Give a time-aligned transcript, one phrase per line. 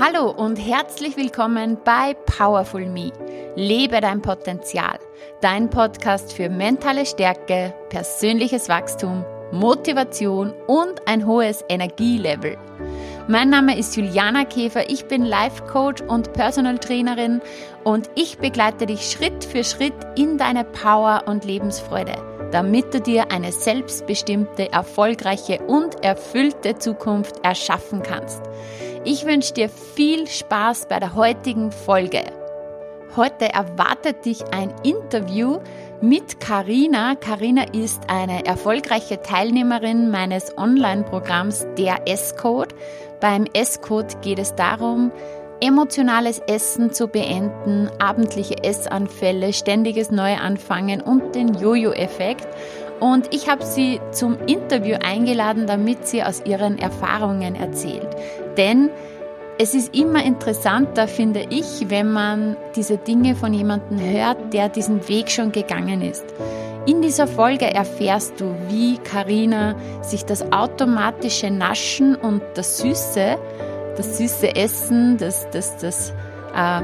[0.00, 3.10] Hallo und herzlich willkommen bei Powerful Me.
[3.56, 4.96] Lebe dein Potenzial.
[5.40, 12.56] Dein Podcast für mentale Stärke, persönliches Wachstum, Motivation und ein hohes Energielevel.
[13.26, 17.40] Mein Name ist Juliana Käfer, ich bin Life Coach und Personal Trainerin
[17.82, 22.14] und ich begleite dich Schritt für Schritt in deine Power und Lebensfreude,
[22.52, 28.42] damit du dir eine selbstbestimmte, erfolgreiche und erfüllte Zukunft erschaffen kannst.
[29.10, 32.24] Ich wünsche dir viel Spaß bei der heutigen Folge.
[33.16, 35.60] Heute erwartet dich ein Interview
[36.02, 37.14] mit Karina.
[37.14, 42.74] Karina ist eine erfolgreiche Teilnehmerin meines Online-Programms Der S-Code.
[43.18, 45.10] Beim S-Code geht es darum,
[45.62, 52.46] emotionales Essen zu beenden, abendliche Essanfälle, ständiges Neuanfangen und den Jojo-Effekt.
[53.00, 58.08] Und ich habe sie zum Interview eingeladen, damit sie aus ihren Erfahrungen erzählt.
[58.58, 58.90] Denn
[59.58, 65.08] es ist immer interessanter, finde ich, wenn man diese Dinge von jemandem hört, der diesen
[65.08, 66.24] Weg schon gegangen ist.
[66.86, 73.36] In dieser Folge erfährst du, wie Karina sich das automatische Naschen und das Süße,
[73.96, 76.12] das süße Essen, das, das, das
[76.54, 76.82] äh,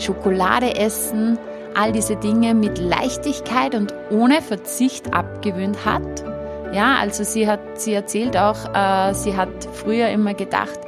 [0.00, 1.38] Schokoladeessen,
[1.74, 6.24] all diese Dinge mit Leichtigkeit und ohne Verzicht abgewöhnt hat.
[6.72, 10.80] Ja, also sie hat, sie erzählt auch, äh, sie hat früher immer gedacht,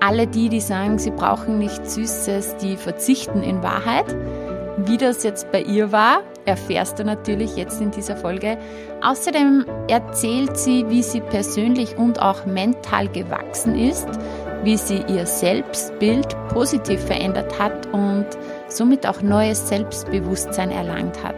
[0.00, 4.14] alle die, die sagen, sie brauchen nichts Süßes, die verzichten in Wahrheit.
[4.78, 8.58] Wie das jetzt bei ihr war, erfährst du natürlich jetzt in dieser Folge.
[9.02, 14.08] Außerdem erzählt sie, wie sie persönlich und auch mental gewachsen ist,
[14.64, 18.26] wie sie ihr Selbstbild positiv verändert hat und
[18.68, 21.36] somit auch neues Selbstbewusstsein erlangt hat.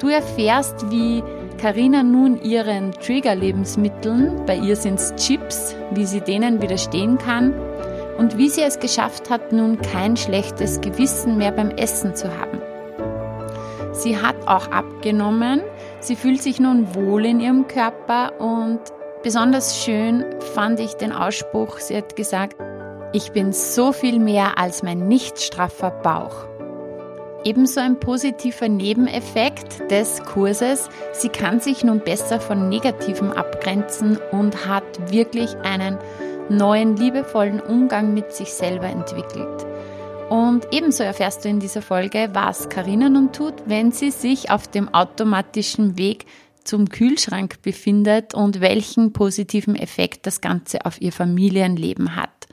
[0.00, 1.22] Du erfährst, wie
[1.58, 7.52] Karina nun ihren Trigger-Lebensmitteln, bei ihr sind es Chips, wie sie denen widerstehen kann
[8.16, 12.60] und wie sie es geschafft hat, nun kein schlechtes Gewissen mehr beim Essen zu haben.
[13.92, 15.62] Sie hat auch abgenommen,
[15.98, 18.78] sie fühlt sich nun wohl in ihrem Körper und
[19.24, 22.56] besonders schön fand ich den Ausspruch, sie hat gesagt,
[23.12, 26.47] ich bin so viel mehr als mein nicht straffer Bauch.
[27.44, 34.66] Ebenso ein positiver Nebeneffekt des Kurses, sie kann sich nun besser von Negativem abgrenzen und
[34.66, 35.98] hat wirklich einen
[36.48, 39.66] neuen liebevollen Umgang mit sich selber entwickelt.
[40.28, 44.68] Und ebenso erfährst du in dieser Folge, was Karina nun tut, wenn sie sich auf
[44.68, 46.26] dem automatischen Weg
[46.64, 52.46] zum Kühlschrank befindet und welchen positiven Effekt das Ganze auf ihr Familienleben hat.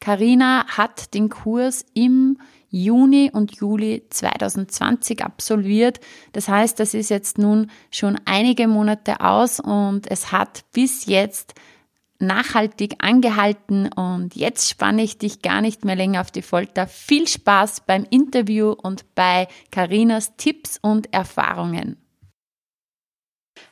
[0.00, 2.38] Karina hat den Kurs im
[2.70, 6.00] Juni und Juli 2020 absolviert.
[6.32, 11.54] Das heißt, das ist jetzt nun schon einige Monate aus und es hat bis jetzt
[12.18, 16.86] nachhaltig angehalten und jetzt spanne ich dich gar nicht mehr länger auf die Folter.
[16.86, 21.96] Viel Spaß beim Interview und bei Karinas Tipps und Erfahrungen.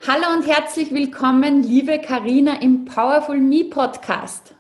[0.07, 4.55] Hallo und herzlich willkommen, liebe Karina im Powerful Me Podcast.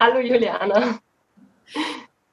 [0.00, 0.98] Hallo Juliana.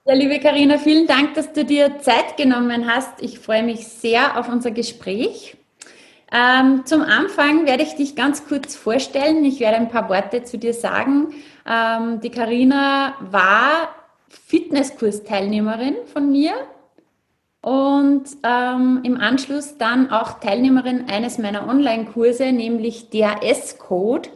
[0.06, 3.22] Ja, liebe Karina, vielen Dank, dass du dir Zeit genommen hast.
[3.22, 5.56] Ich freue mich sehr auf unser Gespräch.
[6.30, 9.46] Ähm, zum Anfang werde ich dich ganz kurz vorstellen.
[9.46, 11.34] Ich werde ein paar Worte zu dir sagen.
[11.66, 13.96] Ähm, die Karina war
[14.28, 16.52] Fitnesskursteilnehmerin von mir
[17.62, 24.28] und ähm, im Anschluss dann auch Teilnehmerin eines meiner Online-Kurse, nämlich der S-Code.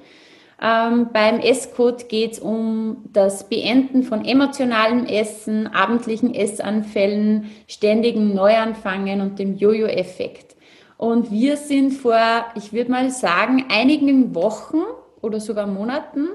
[0.60, 9.22] Ähm, beim S-Code geht es um das Beenden von emotionalem Essen, abendlichen Essanfällen, ständigen Neuanfangen
[9.22, 10.56] und dem Jojo-Effekt.
[10.98, 14.82] Und wir sind vor, ich würde mal sagen, einigen Wochen
[15.22, 16.28] oder sogar Monaten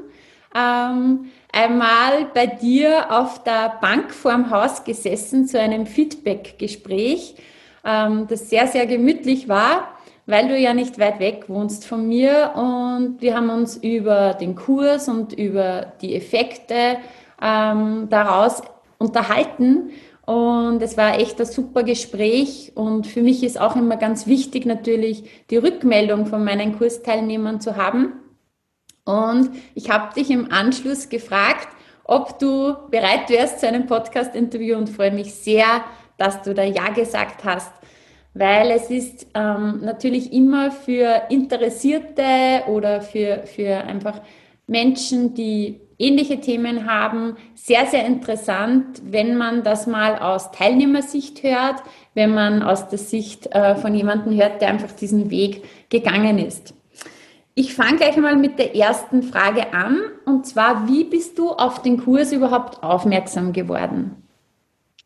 [0.54, 7.34] ähm, einmal bei dir auf der Bank vorm Haus gesessen zu einem Feedback-Gespräch,
[7.84, 9.88] ähm, das sehr, sehr gemütlich war
[10.32, 12.52] weil du ja nicht weit weg wohnst von mir.
[12.56, 16.96] Und wir haben uns über den Kurs und über die Effekte
[17.40, 18.62] ähm, daraus
[18.96, 19.90] unterhalten.
[20.24, 22.72] Und es war echt ein super Gespräch.
[22.74, 27.76] Und für mich ist auch immer ganz wichtig natürlich die Rückmeldung von meinen Kursteilnehmern zu
[27.76, 28.14] haben.
[29.04, 31.68] Und ich habe dich im Anschluss gefragt,
[32.04, 34.78] ob du bereit wärst zu einem Podcast-Interview.
[34.78, 35.84] Und freue mich sehr,
[36.16, 37.70] dass du da Ja gesagt hast
[38.34, 44.20] weil es ist ähm, natürlich immer für Interessierte oder für, für einfach
[44.66, 51.82] Menschen, die ähnliche Themen haben, sehr, sehr interessant, wenn man das mal aus Teilnehmersicht hört,
[52.14, 56.74] wenn man aus der Sicht äh, von jemandem hört, der einfach diesen Weg gegangen ist.
[57.54, 60.00] Ich fange gleich mal mit der ersten Frage an.
[60.24, 64.21] Und zwar, wie bist du auf den Kurs überhaupt aufmerksam geworden?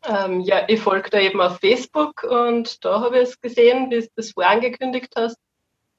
[0.07, 3.99] Ähm, ja, ich folge da eben auf Facebook und da habe ich es gesehen, wie
[3.99, 5.37] du das vorangekündigt hast.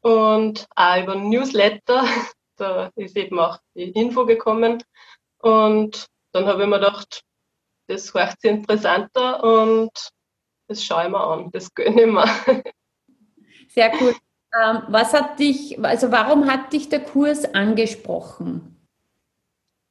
[0.01, 2.05] Und auch über Newsletter,
[2.57, 4.83] da ist eben auch die Info gekommen.
[5.39, 7.23] Und dann habe ich mir gedacht,
[7.87, 9.91] das hört sich interessanter und
[10.69, 12.63] das schaue ich mir an, das gönne ich mir.
[13.69, 14.15] Sehr cool.
[14.63, 18.78] Ähm, was hat dich, also warum hat dich der Kurs angesprochen?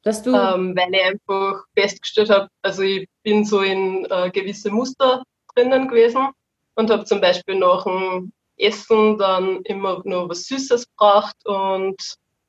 [0.08, 4.72] Dass du ähm, weil ich einfach festgestellt habe, also ich bin so in äh, gewisse
[4.72, 5.22] Muster
[5.54, 6.30] drinnen gewesen
[6.76, 11.98] und habe zum Beispiel nach dem Essen dann immer noch was Süßes gebracht und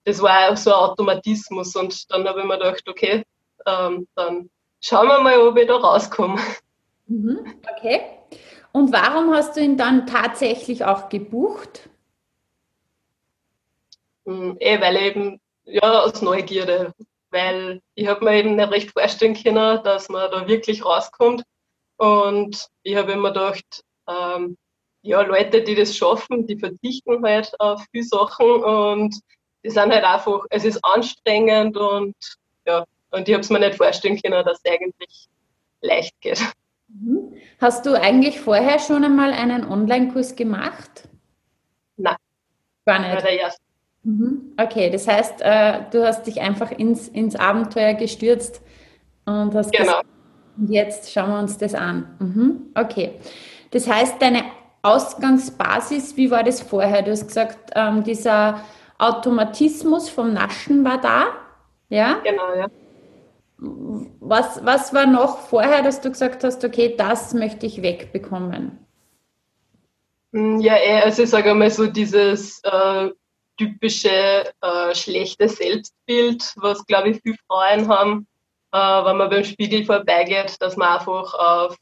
[0.04, 3.24] das war auch so ein Automatismus und dann habe ich mir gedacht, okay,
[3.66, 4.48] ähm, dann
[4.80, 6.40] schauen wir mal, ob ich da rauskomme.
[7.08, 8.02] Mhm, okay.
[8.70, 11.90] Und warum hast du ihn dann tatsächlich auch gebucht?
[14.26, 16.94] Hm, eh, weil eben, ja, aus Neugierde.
[17.30, 21.42] Weil ich habe mir eben nicht recht vorstellen können, dass man da wirklich rauskommt.
[21.96, 24.56] Und ich habe immer gedacht, ähm,
[25.02, 29.14] ja, Leute, die das schaffen, die verzichten halt auf viele Sachen und
[29.64, 32.14] die sind halt einfach, es ist anstrengend und
[32.66, 35.28] ja, und ich habe es mir nicht vorstellen können, dass es eigentlich
[35.80, 36.40] leicht geht.
[36.88, 37.36] Mhm.
[37.60, 41.08] Hast du eigentlich vorher schon einmal einen Online-Kurs gemacht?
[41.96, 42.16] Nein.
[42.84, 43.14] Gar nicht.
[43.14, 43.67] War der erste.
[44.08, 44.54] Mhm.
[44.56, 48.62] Okay, das heißt, äh, du hast dich einfach ins, ins Abenteuer gestürzt
[49.26, 49.84] und hast genau.
[49.84, 50.06] gesagt,
[50.66, 52.16] jetzt schauen wir uns das an.
[52.18, 52.70] Mhm.
[52.74, 53.12] Okay.
[53.70, 54.44] Das heißt, deine
[54.80, 57.02] Ausgangsbasis, wie war das vorher?
[57.02, 58.62] Du hast gesagt, ähm, dieser
[58.96, 61.26] Automatismus vom Naschen war da.
[61.90, 62.20] Ja?
[62.24, 62.66] Genau, ja.
[64.20, 68.78] Was, was war noch vorher, dass du gesagt hast, okay, das möchte ich wegbekommen?
[70.32, 73.10] Hm, ja, eh, also ich sage einmal so dieses äh,
[73.58, 78.26] typische äh, schlechte Selbstbild, was glaube ich viele Frauen haben,
[78.72, 81.76] äh, wenn man beim Spiegel vorbeigeht, dass man einfach auf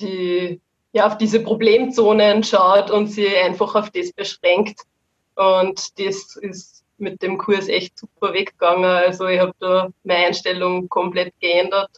[0.00, 0.60] die
[0.92, 4.80] ja, auf diese Problemzonen schaut und sie einfach auf das beschränkt.
[5.36, 8.84] Und das ist mit dem Kurs echt super weggegangen.
[8.84, 11.90] Also ich habe da meine Einstellung komplett geändert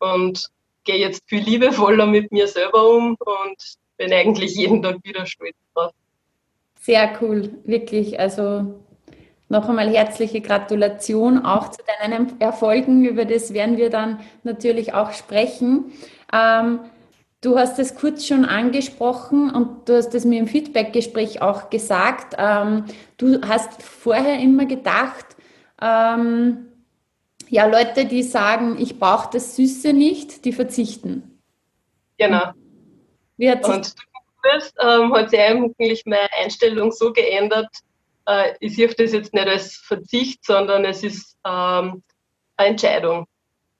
[0.00, 0.48] und
[0.84, 5.54] gehe jetzt viel liebevoller mit mir selber um und bin eigentlich jeden Tag wieder stolz
[5.74, 5.92] drauf.
[6.82, 8.18] Sehr cool, wirklich.
[8.18, 8.82] Also
[9.48, 13.04] noch einmal herzliche Gratulation auch zu deinen Erfolgen.
[13.04, 15.92] Über das werden wir dann natürlich auch sprechen.
[16.32, 16.80] Ähm,
[17.40, 22.34] du hast es kurz schon angesprochen und du hast es mir im Feedbackgespräch auch gesagt.
[22.36, 22.86] Ähm,
[23.16, 25.36] du hast vorher immer gedacht,
[25.80, 26.66] ähm,
[27.48, 31.38] ja, Leute, die sagen, ich brauche das Süße nicht, die verzichten.
[32.18, 32.50] Genau.
[33.36, 33.94] Wie hat sich und
[34.42, 37.68] bist, ähm, hat sich eigentlich meine Einstellung so geändert.
[38.26, 42.02] Äh, ich sehe das jetzt nicht als Verzicht, sondern es ist ähm,
[42.56, 43.26] eine Entscheidung.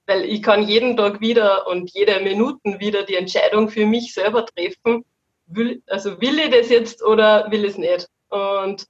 [0.07, 4.47] Weil ich kann jeden Tag wieder und jede Minute wieder die Entscheidung für mich selber
[4.47, 5.05] treffen.
[5.47, 8.09] Will, also will ich das jetzt oder will ich es nicht?
[8.29, 8.87] Und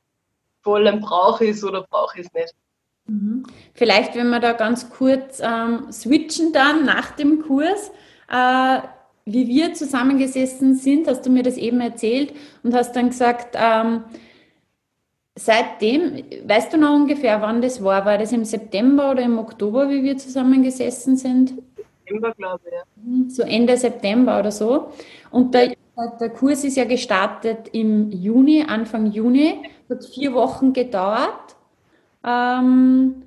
[0.62, 2.54] vor allem brauche ich es oder brauche ich es nicht.
[3.06, 3.44] Mhm.
[3.74, 7.90] Vielleicht, wenn wir da ganz kurz ähm, switchen dann nach dem Kurs.
[8.30, 8.80] Äh,
[9.24, 14.04] wie wir zusammengesessen sind, hast du mir das eben erzählt und hast dann gesagt, ähm,
[15.36, 18.04] seitdem, weißt du noch ungefähr, wann das war?
[18.04, 21.54] War das im September oder im Oktober, wie wir zusammengesessen sind?
[22.04, 22.72] September, glaube ich.
[22.72, 22.82] Ja.
[22.96, 24.92] Mhm, so Ende September oder so.
[25.30, 25.74] Und der,
[26.20, 31.56] der Kurs ist ja gestartet im Juni, Anfang Juni, hat vier Wochen gedauert.
[32.24, 33.22] Ähm,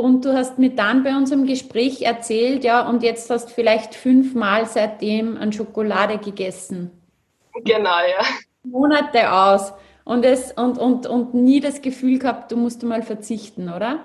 [0.00, 3.94] und du hast mir dann bei unserem Gespräch erzählt, ja, und jetzt hast du vielleicht
[3.94, 6.90] fünfmal seitdem an Schokolade gegessen.
[7.56, 8.24] Genau, ja.
[8.62, 9.74] Monate aus.
[10.04, 14.02] Und, es, und, und, und nie das Gefühl gehabt, du musst mal verzichten, oder?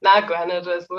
[0.00, 0.66] Nein, gar nicht.
[0.66, 0.98] Also.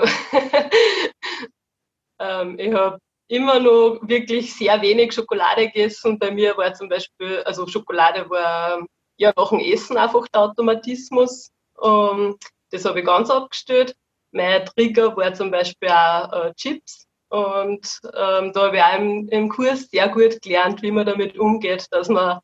[2.18, 6.18] ähm, ich habe immer noch wirklich sehr wenig Schokolade gegessen.
[6.18, 8.82] Bei mir war zum Beispiel, also Schokolade war
[9.18, 11.50] ja nach dem Essen einfach der Automatismus.
[11.74, 12.38] Um,
[12.70, 13.94] das habe ich ganz abgestellt.
[14.32, 17.06] Mein Trigger war zum Beispiel auch äh, Chips.
[17.28, 21.38] Und ähm, da habe ich auch im, im Kurs sehr gut gelernt, wie man damit
[21.38, 22.40] umgeht, dass man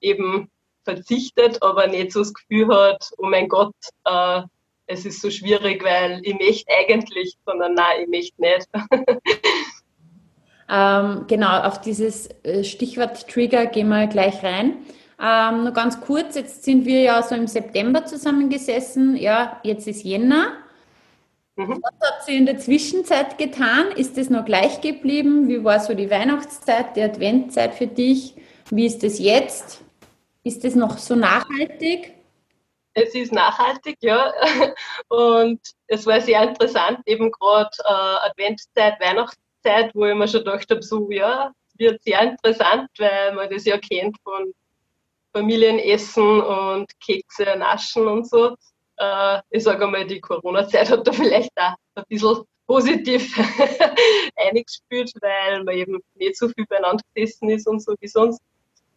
[0.00, 0.50] eben
[0.84, 4.42] verzichtet, aber nicht so das Gefühl hat, oh mein Gott, äh,
[4.86, 8.68] es ist so schwierig, weil ich möchte eigentlich, sondern nein, ich möchte nicht.
[10.70, 14.78] ähm, genau, auf dieses äh, Stichwort Trigger gehen wir gleich rein.
[15.20, 19.16] Ähm, nur ganz kurz, jetzt sind wir ja so im September zusammengesessen.
[19.16, 20.52] Ja, jetzt ist Jänner.
[21.56, 21.80] Mhm.
[21.82, 23.90] Was hat sie in der Zwischenzeit getan?
[23.92, 25.48] Ist es noch gleich geblieben?
[25.48, 28.34] Wie war so die Weihnachtszeit, die Adventzeit für dich?
[28.70, 29.82] Wie ist es jetzt?
[30.44, 32.16] Ist es noch so nachhaltig?
[32.96, 34.32] es ist nachhaltig, ja.
[35.08, 40.70] Und es war sehr interessant, eben gerade äh, Adventszeit, Weihnachtszeit, wo ich mir schon gedacht
[40.70, 44.52] habe, so, ja, wird sehr interessant, weil man das ja kennt von
[45.36, 48.56] Familienessen und Kekse naschen und so.
[48.96, 53.36] Äh, ich sage einmal, die Corona-Zeit hat da vielleicht auch ein bisschen positiv
[54.36, 58.40] eingespielt, weil man eben nicht so viel beieinander gesessen ist und so wie sonst.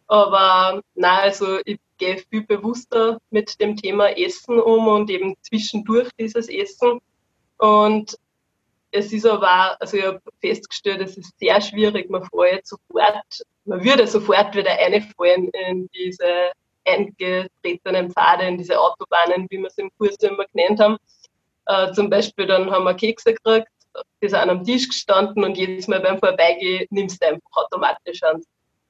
[0.06, 6.08] Aber nein, also ich gehe viel bewusster mit dem Thema Essen um und eben zwischendurch
[6.18, 7.00] dieses Essen.
[7.58, 8.16] Und
[8.92, 13.42] es ist aber auch, also ich habe festgestellt, es ist sehr schwierig, man fällt sofort,
[13.70, 16.50] man würde sofort wieder einfallen in diese
[16.84, 20.96] eingetretenen Pfade, in diese Autobahnen, wie wir es im Kurs immer genannt haben.
[21.66, 23.68] Äh, zum Beispiel dann haben wir Kekse gekriegt,
[24.22, 28.42] die sind am Tisch gestanden und jedes Mal beim Vorbeigehen nimmst du einfach automatisch an.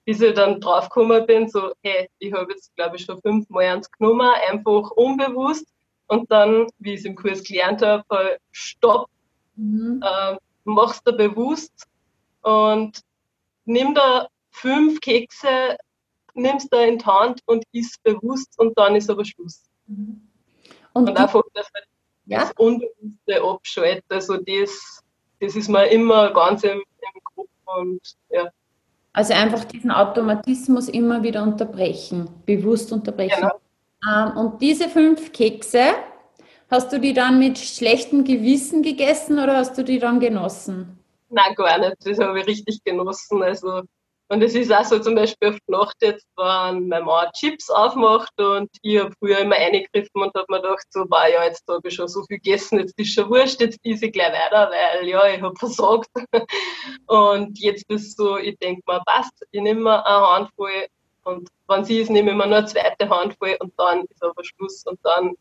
[0.04, 3.90] Bis ich dann draufgekommen bin, so, hey, ich habe jetzt, glaube ich, schon fünfmal eins
[3.90, 5.66] genommen, einfach unbewusst.
[6.06, 9.08] Und dann, wie ich es im Kurs gelernt habe, stopp,
[9.60, 10.02] Mhm.
[10.02, 11.86] Äh, machst du bewusst
[12.42, 13.00] und
[13.66, 15.76] nimm da fünf Kekse,
[16.34, 19.62] nimmst da in die Hand und isst bewusst und dann ist aber Schluss.
[19.86, 20.28] Mhm.
[20.92, 21.68] Und, und einfach das,
[22.26, 22.40] ja?
[22.40, 25.02] das Unbewusste abschalten, also das,
[25.40, 28.50] das ist mir immer ganz im, im Kopf und ja.
[29.12, 33.40] Also einfach diesen Automatismus immer wieder unterbrechen, bewusst unterbrechen.
[33.40, 33.60] Genau.
[34.08, 35.94] Ähm, und diese fünf Kekse,
[36.70, 41.00] Hast du die dann mit schlechtem Gewissen gegessen oder hast du die dann genossen?
[41.28, 41.96] Nein, gar nicht.
[42.04, 43.42] Das habe ich richtig genossen.
[43.42, 43.82] Also,
[44.30, 48.32] und es ist auch so zum Beispiel auf Nacht jetzt, wenn meine Mama Chips aufmacht
[48.40, 51.88] und ich habe früher immer eingegriffen und habe mir gedacht, so, war ja, jetzt habe
[51.88, 55.08] ich schon so viel gegessen, jetzt ist schon wurscht, jetzt esse ich gleich weiter, weil
[55.08, 56.08] ja, ich habe versagt.
[57.08, 60.86] und jetzt ist so, ich denke mir, passt, ich nehme mir eine Handvoll
[61.24, 64.44] und wenn sie ist, nehme ich mir nur eine zweite Handvoll und dann ist aber
[64.44, 65.34] Schluss und dann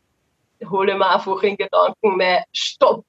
[0.68, 3.04] hole mir einfach in Gedanken mein Stopp.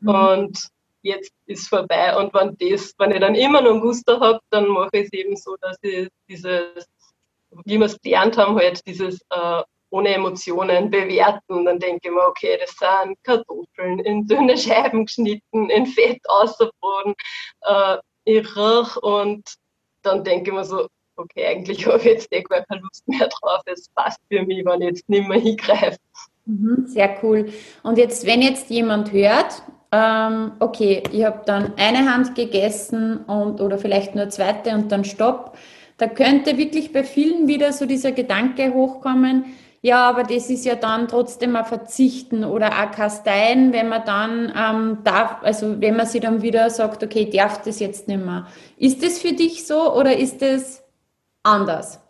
[0.00, 0.08] Mhm.
[0.08, 0.68] Und
[1.02, 2.16] jetzt ist vorbei.
[2.16, 5.12] Und wenn das, wenn ich dann immer noch einen Guster habe, dann mache ich es
[5.12, 6.86] eben so, dass ich dieses,
[7.64, 11.64] wie wir es gelernt haben, halt dieses äh, ohne Emotionen bewerten.
[11.64, 17.14] Dann denke ich mir, okay, das sind Kartoffeln in dünne Scheiben geschnitten, in Fett ausgebraten,
[17.62, 19.42] äh, ich riech und
[20.02, 23.62] dann denke ich mir so, okay, eigentlich habe ich jetzt eh keine Lust mehr drauf.
[23.66, 25.98] Es passt für mich, wenn ich jetzt nicht mehr hingreife.
[26.46, 27.52] Mhm, sehr cool.
[27.82, 33.60] Und jetzt, wenn jetzt jemand hört, ähm, okay, ich habe dann eine Hand gegessen und
[33.60, 35.56] oder vielleicht nur zweite und dann Stopp,
[35.98, 39.44] da könnte wirklich bei vielen wieder so dieser Gedanke hochkommen,
[39.84, 44.52] ja, aber das ist ja dann trotzdem ein Verzichten oder ein Kasteien, wenn man dann
[44.56, 48.24] ähm, darf, also wenn man sich dann wieder sagt, okay, ich darf das jetzt nicht
[48.24, 48.46] mehr.
[48.76, 50.84] Ist das für dich so oder ist das
[51.42, 52.00] anders?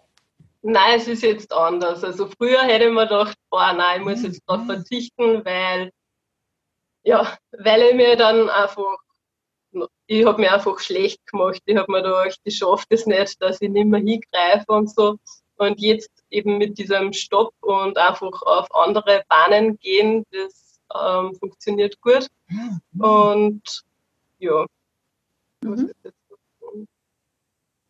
[0.61, 2.05] Nein, es ist jetzt anders.
[2.05, 5.91] Also früher hätte ich mir gedacht, boah, nein, ich muss jetzt darauf verzichten, weil,
[7.05, 8.99] ja, weil ich mir dann einfach,
[10.07, 11.61] ich habe mir einfach schlecht gemacht.
[11.65, 15.19] Ich habe mir gedacht, ich schaffe das nicht, dass ich nicht mehr hingreife und so.
[15.57, 22.01] Und jetzt eben mit diesem Stopp und einfach auf andere Bahnen gehen, das ähm, funktioniert
[22.01, 22.27] gut.
[22.99, 23.63] Und
[24.39, 24.67] ja,
[25.63, 25.93] mhm.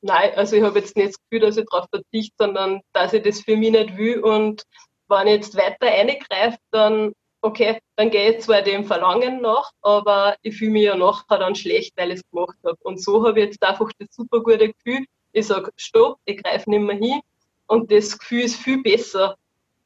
[0.03, 3.23] nein, also ich habe jetzt nicht das Gefühl, dass ich darauf verzichte, sondern dass ich
[3.23, 4.21] das für mich nicht will.
[4.21, 4.65] Und
[5.09, 10.37] wenn ich jetzt weiter eingreife, dann, okay, dann gehe ich zwar dem Verlangen nach, aber
[10.43, 12.79] ich fühle mich ja nachher dann schlecht, weil ich es gemacht habe.
[12.83, 15.05] Und so habe ich jetzt einfach das super gute Gefühl.
[15.33, 17.21] Ich sage, stopp, ich greife nicht mehr hin.
[17.67, 19.37] Und das Gefühl ist viel besser,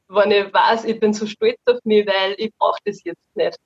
[0.07, 3.57] wenn ich weiß, ich bin so stolz auf mich, weil ich brauche das jetzt nicht.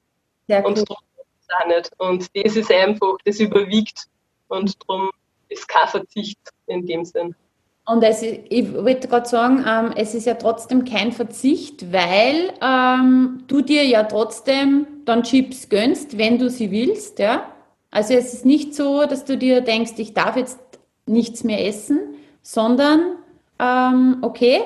[0.48, 1.04] Sehr und darum
[1.50, 1.92] auch nicht.
[1.98, 4.06] Und das ist einfach, das überwiegt.
[4.48, 5.12] Und darum
[5.50, 7.36] ist kein Verzicht in dem Sinn.
[7.86, 13.44] Und es, ich wollte gerade sagen, ähm, es ist ja trotzdem kein Verzicht, weil ähm,
[13.48, 17.20] du dir ja trotzdem dann Chips gönnst, wenn du sie willst.
[17.20, 17.52] Ja?
[17.90, 20.60] Also es ist nicht so, dass du dir denkst, ich darf jetzt
[21.08, 22.00] nichts mehr essen,
[22.44, 23.18] sondern
[23.60, 24.62] ähm, okay,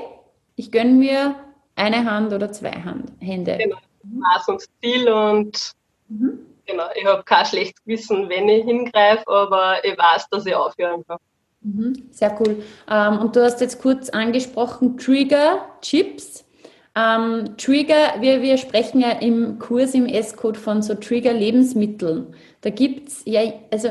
[0.55, 1.35] ich gönne mir
[1.75, 3.57] eine Hand oder zwei Hand, Hände.
[3.57, 5.71] Genau, Maß und Stil und
[6.09, 6.39] mhm.
[6.65, 11.05] Genau, ich habe kein schlechtes Gewissen, wenn ich hingreife, aber ich weiß, dass ich aufhören
[11.07, 11.19] kann.
[11.65, 12.63] Mhm, sehr cool.
[12.89, 16.45] Ähm, und du hast jetzt kurz angesprochen Trigger Chips.
[16.95, 22.35] Ähm, Trigger, wir, wir sprechen ja im Kurs im S-Code von so Trigger-Lebensmitteln.
[22.61, 23.41] Da gibt es ja,
[23.71, 23.89] also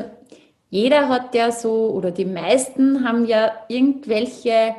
[0.69, 4.75] jeder hat ja so, oder die meisten haben ja irgendwelche,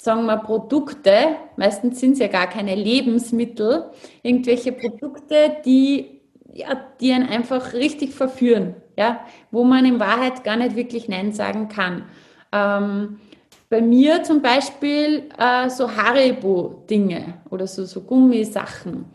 [0.00, 3.84] sagen wir, Produkte, meistens sind es ja gar keine Lebensmittel,
[4.24, 6.16] irgendwelche Produkte, die
[6.52, 11.32] ja, die einen einfach richtig verführen, ja, wo man in Wahrheit gar nicht wirklich Nein
[11.32, 12.04] sagen kann.
[12.52, 13.20] Ähm,
[13.68, 19.06] bei mir zum Beispiel äh, so Haribo-Dinge oder so, so Gummisachen.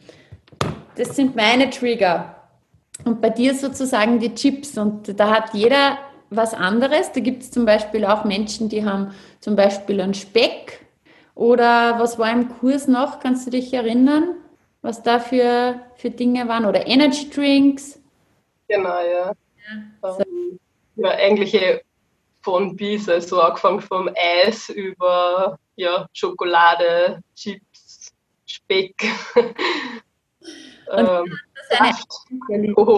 [0.95, 2.35] Das sind meine Trigger.
[3.05, 4.77] Und bei dir sozusagen die Chips.
[4.77, 5.97] Und da hat jeder
[6.29, 7.11] was anderes.
[7.13, 10.85] Da gibt es zum Beispiel auch Menschen, die haben zum Beispiel einen Speck.
[11.33, 13.19] Oder was war im Kurs noch?
[13.19, 14.35] Kannst du dich erinnern,
[14.81, 16.65] was da für, für Dinge waren?
[16.65, 17.99] Oder Energy Drinks?
[18.67, 19.33] Genau, ja.
[20.03, 20.59] Ja, ähm,
[20.95, 21.81] ja eigentlich
[22.41, 28.11] von bis, also angefangen vom Eis über ja, Schokolade, Chips,
[28.45, 28.95] Speck.
[30.91, 31.37] ähm,
[31.69, 32.07] Saft,
[32.49, 32.97] Alkohol.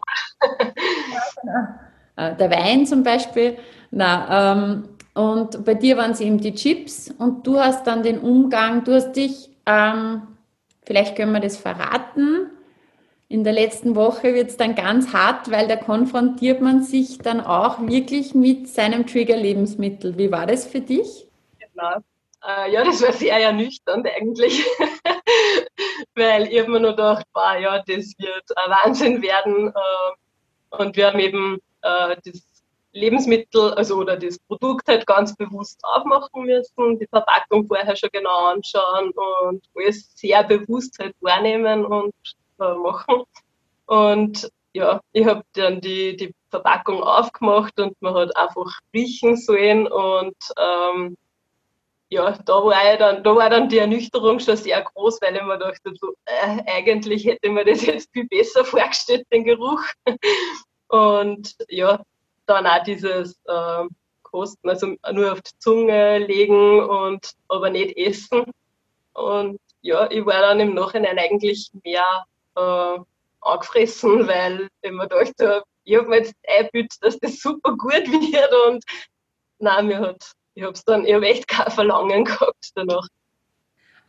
[2.15, 3.57] Äh, der Wein zum Beispiel.
[3.91, 7.11] Na, ähm, und bei dir waren es eben die Chips.
[7.17, 10.23] Und du hast dann den Umgang, du hast dich, ähm,
[10.83, 12.49] vielleicht können wir das verraten,
[13.29, 17.41] in der letzten Woche wird es dann ganz hart, weil da konfrontiert man sich dann
[17.41, 20.17] auch wirklich mit seinem Trigger-Lebensmittel.
[20.17, 21.27] Wie war das für dich?
[21.59, 21.97] Genau.
[22.45, 24.65] Äh, ja, das war sehr ernüchternd eigentlich,
[26.15, 29.69] weil ich mir nur gedacht, boah, ja, das wird ein Wahnsinn werden.
[29.69, 32.43] Äh, und wir haben eben äh, das
[32.91, 38.45] Lebensmittel, also oder das Produkt halt ganz bewusst aufmachen müssen, die Verpackung vorher schon genau
[38.45, 42.13] anschauen und alles sehr bewusst halt wahrnehmen und
[42.63, 43.23] äh, machen.
[43.85, 49.87] Und ja, ich habe dann die, die Verpackung aufgemacht und man hat einfach riechen sollen
[49.87, 51.17] und ähm,
[52.09, 55.57] ja, da war, dann, da war dann die Ernüchterung schon sehr groß, weil ich mir
[55.57, 59.81] dachte, so, äh, eigentlich hätte mir das jetzt viel besser vorgestellt, den Geruch.
[60.89, 62.03] Und ja,
[62.45, 63.85] dann auch dieses äh,
[64.21, 68.43] Kosten, also nur auf die Zunge legen und aber nicht essen.
[69.13, 72.99] Und ja, ich war dann im Nachhinein eigentlich mehr äh,
[73.41, 78.53] angefressen, weil ich mir dachte, ich habe mir jetzt eingebildet, dass das super gut wird
[78.67, 78.83] und
[79.59, 83.07] nein, mir hat, ich habe es dann, ich habe echt kein Verlangen gehabt danach.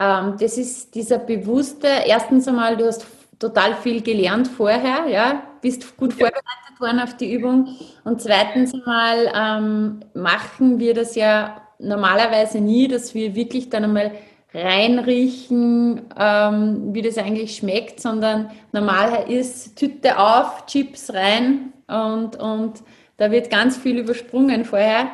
[0.00, 3.06] Ähm, das ist dieser bewusste, erstens einmal, du hast
[3.38, 9.32] total viel gelernt vorher, ja, bist gut vorbereitet worden auf die Übung und zweitens einmal
[9.34, 14.12] ähm, machen wir das ja normalerweise nie, dass wir wirklich dann einmal
[14.54, 22.74] reinriechen, ähm, wie das eigentlich schmeckt, sondern normal ist Tüte auf, Chips rein und, und
[23.16, 25.08] da wird ganz viel übersprungen vorher,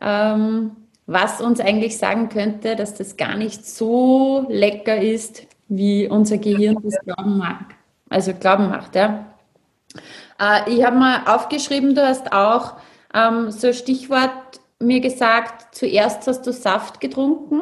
[0.00, 0.72] ähm,
[1.06, 6.78] was uns eigentlich sagen könnte, dass das gar nicht so lecker ist, wie unser Gehirn
[6.82, 7.74] das glauben mag.
[8.08, 9.26] Also glauben macht, ja.
[10.40, 12.74] Äh, ich habe mal aufgeschrieben, du hast auch
[13.14, 17.60] ähm, so Stichwort mir gesagt, zuerst hast du Saft getrunken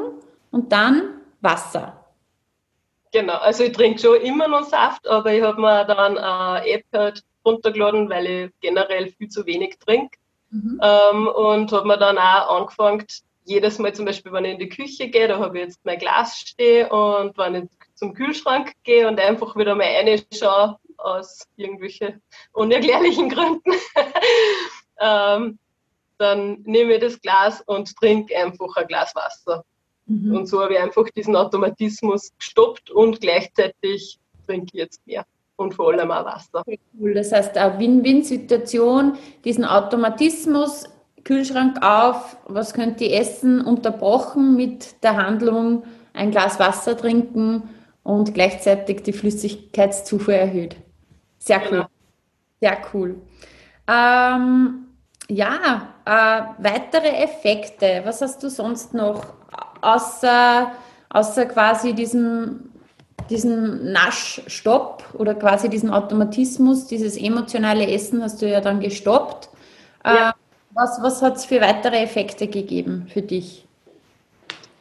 [0.51, 1.03] und dann
[1.45, 2.05] Wasser.
[3.13, 6.85] Genau, also ich trinke schon immer noch Saft, aber ich habe mir dann eine App
[6.93, 10.19] halt runtergeladen, weil ich generell viel zu wenig trinke.
[10.51, 10.81] Mhm.
[10.83, 13.07] Ähm, und habe mir dann auch angefangen,
[13.45, 15.99] jedes Mal zum Beispiel, wenn ich in die Küche gehe, da habe ich jetzt mein
[15.99, 22.23] Glas stehen und wenn ich zum Kühlschrank gehe und einfach wieder mal reinschaue aus irgendwelchen
[22.53, 23.73] unerklärlichen Gründen,
[25.01, 25.59] ähm,
[26.19, 29.65] dann nehme ich das Glas und trinke einfach ein Glas Wasser.
[30.07, 30.37] Mhm.
[30.37, 35.25] Und so habe ich einfach diesen Automatismus gestoppt und gleichzeitig trinke ich jetzt mehr
[35.57, 36.65] und vor allem auch Wasser.
[36.99, 40.85] Cool, das heißt eine Win-Win-Situation, diesen Automatismus,
[41.23, 47.63] Kühlschrank auf, was könnt ihr essen, unterbrochen mit der Handlung, ein Glas Wasser trinken
[48.03, 50.77] und gleichzeitig die Flüssigkeitszufuhr erhöht.
[51.39, 51.71] Sehr cool.
[51.71, 51.87] Genau.
[52.61, 53.17] Sehr cool.
[53.89, 54.87] Ähm,
[55.29, 58.03] ja, äh, weitere Effekte.
[58.05, 59.35] Was hast du sonst noch
[59.85, 60.73] außer,
[61.11, 62.71] außer quasi diesem,
[63.31, 69.49] diesem Naschstopp oder quasi diesen Automatismus, dieses emotionale Essen hast du ja dann gestoppt.
[70.05, 70.31] Ja.
[70.31, 70.33] Äh,
[70.75, 73.65] was was hat es für weitere Effekte gegeben für dich?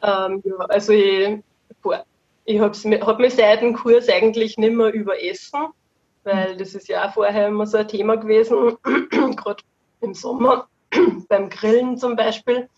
[0.02, 1.38] Ähm, ja, also ich,
[2.44, 5.68] ich habe hab mich seit dem Kurs eigentlich nicht mehr über Essen,
[6.24, 8.76] weil das ist ja auch vorher immer so ein Thema gewesen,
[9.36, 9.62] gerade
[10.00, 10.66] im Sommer
[11.28, 12.68] beim Grillen zum Beispiel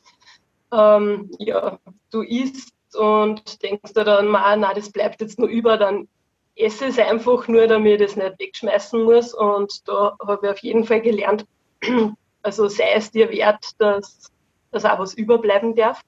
[0.77, 1.79] ähm, ja,
[2.11, 6.09] du isst und denkst dir dann, nein, das bleibt jetzt nur über, dann
[6.55, 9.35] esse es einfach nur, damit ich das nicht wegschmeißen muss.
[9.35, 11.47] Und da habe ich auf jeden Fall gelernt,
[12.43, 14.31] also sei es dir wert, dass,
[14.71, 16.01] dass auch was überbleiben darf.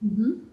[0.00, 0.48] Mhm.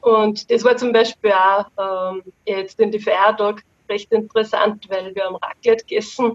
[0.00, 5.24] Und das war zum Beispiel auch ähm, jetzt in die Feiertag recht interessant, weil wir
[5.24, 6.34] haben Raclette gegessen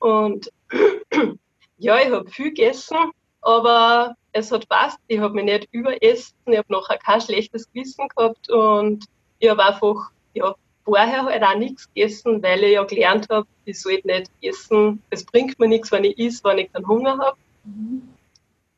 [0.00, 0.50] und
[1.78, 2.96] ja, ich habe viel gegessen,
[3.42, 8.08] aber es hat passt, ich habe mich nicht überessen, ich habe nachher kein schlechtes Gewissen
[8.08, 9.04] gehabt und
[9.38, 13.80] ich habe einfach ja, vorher halt auch nichts gegessen, weil ich ja gelernt habe, ich
[13.80, 15.02] sollte nicht essen.
[15.10, 17.38] Es bringt mir nichts, wenn ich esse, wenn ich keinen Hunger habe.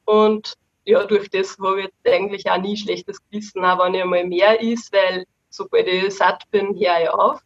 [0.05, 4.03] Und ja, durch das habe ich jetzt eigentlich auch nie schlechtes Gewissen, auch wenn ich
[4.03, 7.41] einmal mehr ist, weil sobald ich satt bin, höre ich auf.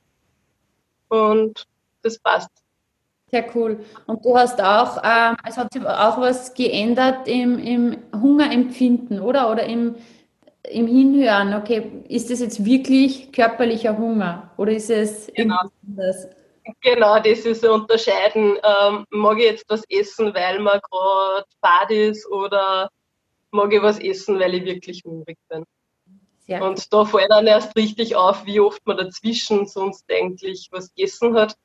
[1.09, 1.67] Und
[2.03, 2.51] das passt.
[3.29, 3.85] Sehr cool.
[4.07, 9.51] Und du hast auch, ähm, es hat sich auch was geändert im, im Hungerempfinden, oder?
[9.51, 9.97] Oder im,
[10.71, 11.55] im Hinhören.
[11.55, 15.59] Okay, ist das jetzt wirklich körperlicher Hunger oder ist es genau.
[15.87, 16.29] anders?
[16.81, 18.59] Genau, das ist so unterscheiden.
[18.63, 22.91] Ähm, mag ich jetzt was essen, weil man gerade fad ist oder
[23.51, 25.65] mag ich was essen, weil ich wirklich hungrig bin?
[26.47, 26.87] Sehr und gut.
[26.91, 31.57] da fällt dann erst richtig auf, wie oft man dazwischen sonst eigentlich was gegessen hat.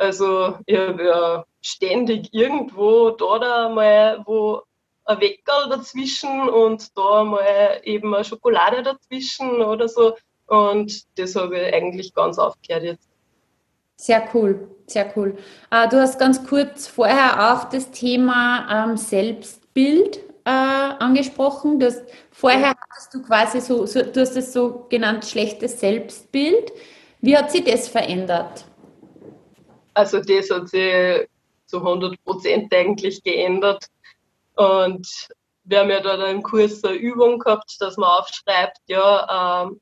[0.00, 4.62] Also ich habe ja ständig irgendwo da, da mal wo
[5.04, 10.16] ein Weckerl dazwischen und da mal eben eine Schokolade dazwischen oder so.
[10.46, 13.10] Und das habe ich eigentlich ganz aufgehört jetzt.
[13.96, 15.36] Sehr cool, sehr cool.
[15.70, 21.78] Äh, du hast ganz kurz vorher auch das Thema ähm, Selbstbild äh, angesprochen.
[21.78, 26.72] Du hast, vorher hattest du quasi so, so, du hast es so genannt, schlechtes Selbstbild.
[27.20, 28.64] Wie hat sich das verändert?
[30.00, 31.28] Also das hat sich
[31.66, 33.84] zu 100 Prozent eigentlich geändert.
[34.54, 35.28] Und
[35.64, 39.80] wir haben ja da im Kurs eine Übung gehabt, dass man aufschreibt, ja, ähm,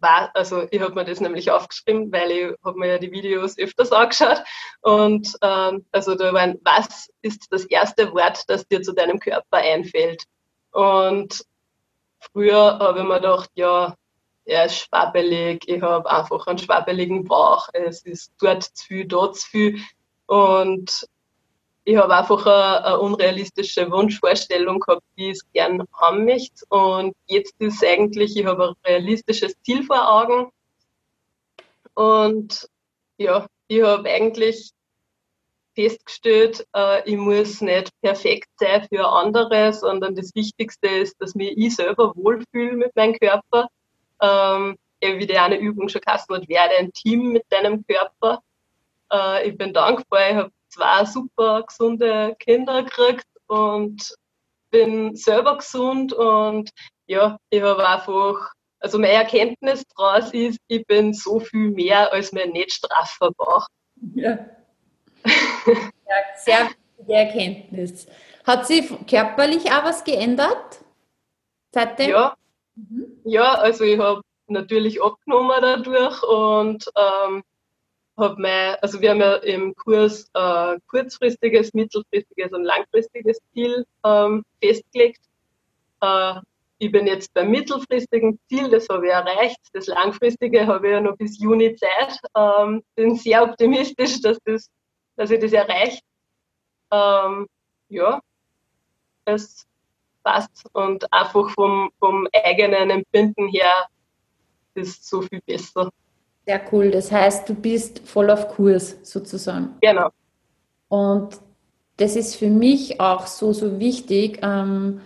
[0.00, 3.92] also ich habe mir das nämlich aufgeschrieben, weil ich habe mir ja die Videos öfters
[3.92, 4.42] angeschaut.
[4.80, 9.58] Und ähm, also da waren, was ist das erste Wort, das dir zu deinem Körper
[9.58, 10.24] einfällt?
[10.70, 11.44] Und
[12.18, 13.94] früher habe ich mir gedacht, ja,
[14.50, 19.36] er ist schwabbelig, ich habe einfach einen schwabbeligen Bauch, es ist dort zu viel, dort
[19.36, 19.80] zu viel.
[20.26, 21.06] Und
[21.84, 26.64] ich habe einfach eine, eine, unrealistische Wunschvorstellung gehabt, wie ich es gern haben möchte.
[26.68, 30.50] Und jetzt ist eigentlich, ich habe ein realistisches Ziel vor Augen.
[31.94, 32.68] Und
[33.18, 34.70] ja, ich habe eigentlich
[35.76, 41.56] festgestellt, äh, ich muss nicht perfekt sein für andere, sondern das Wichtigste ist, dass mir
[41.56, 43.68] ich selber wohlfühle mit meinem Körper
[44.20, 48.42] ähm, wie die eine Übung schon geheißen hat, werde ein Team mit deinem Körper.
[49.12, 54.14] Äh, ich bin dankbar, ich habe zwei super gesunde Kinder gekriegt und
[54.70, 56.70] bin selber gesund und
[57.06, 62.32] ja, ich habe einfach, also meine Erkenntnis daraus ist, ich bin so viel mehr als
[62.32, 63.66] mein nicht straffer Bauch.
[64.14, 64.38] Ja.
[65.26, 68.06] ja, sehr wichtige Erkenntnis.
[68.46, 70.80] Hat sich körperlich auch was geändert
[71.72, 72.10] seitdem?
[72.10, 72.36] Ja.
[73.24, 77.42] Ja, also ich habe natürlich abgenommen dadurch und ähm,
[78.18, 84.44] habe mein, also wir haben ja im Kurs äh, kurzfristiges, mittelfristiges und langfristiges Ziel ähm,
[84.62, 85.20] festgelegt.
[86.00, 86.34] Äh,
[86.78, 89.60] ich bin jetzt beim mittelfristigen Ziel, das habe ich erreicht.
[89.74, 92.18] Das langfristige habe ich ja noch bis Juni Zeit.
[92.34, 94.70] Ähm, bin sehr optimistisch, dass, das,
[95.16, 96.00] dass ich das erreiche.
[96.90, 97.46] Ähm,
[97.88, 98.20] ja,
[99.26, 99.66] es
[100.22, 103.88] passt und einfach vom, vom eigenen Empfinden her
[104.74, 105.90] ist so viel besser.
[106.46, 106.90] Sehr cool.
[106.90, 109.76] Das heißt, du bist voll auf Kurs sozusagen.
[109.80, 110.10] Genau.
[110.88, 111.38] Und
[111.96, 115.00] das ist für mich auch so, so wichtig, ähm,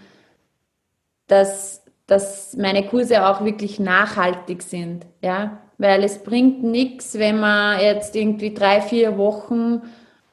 [1.26, 5.06] dass, dass meine Kurse auch wirklich nachhaltig sind.
[5.22, 5.58] Ja?
[5.78, 9.82] Weil es bringt nichts, wenn man jetzt irgendwie drei, vier Wochen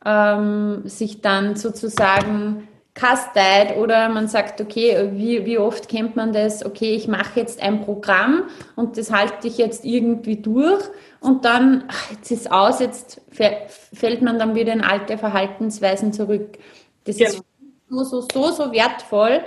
[0.05, 6.65] ähm, sich dann sozusagen kasteit oder man sagt, okay, wie, wie oft kennt man das?
[6.65, 8.43] Okay, ich mache jetzt ein Programm
[8.75, 10.83] und das halte ich jetzt irgendwie durch
[11.21, 16.57] und dann, ach, jetzt ist aus, jetzt fällt man dann wieder in alte Verhaltensweisen zurück.
[17.05, 17.27] Das ja.
[17.27, 17.41] ist
[17.89, 19.41] so, so, so, so wertvoll,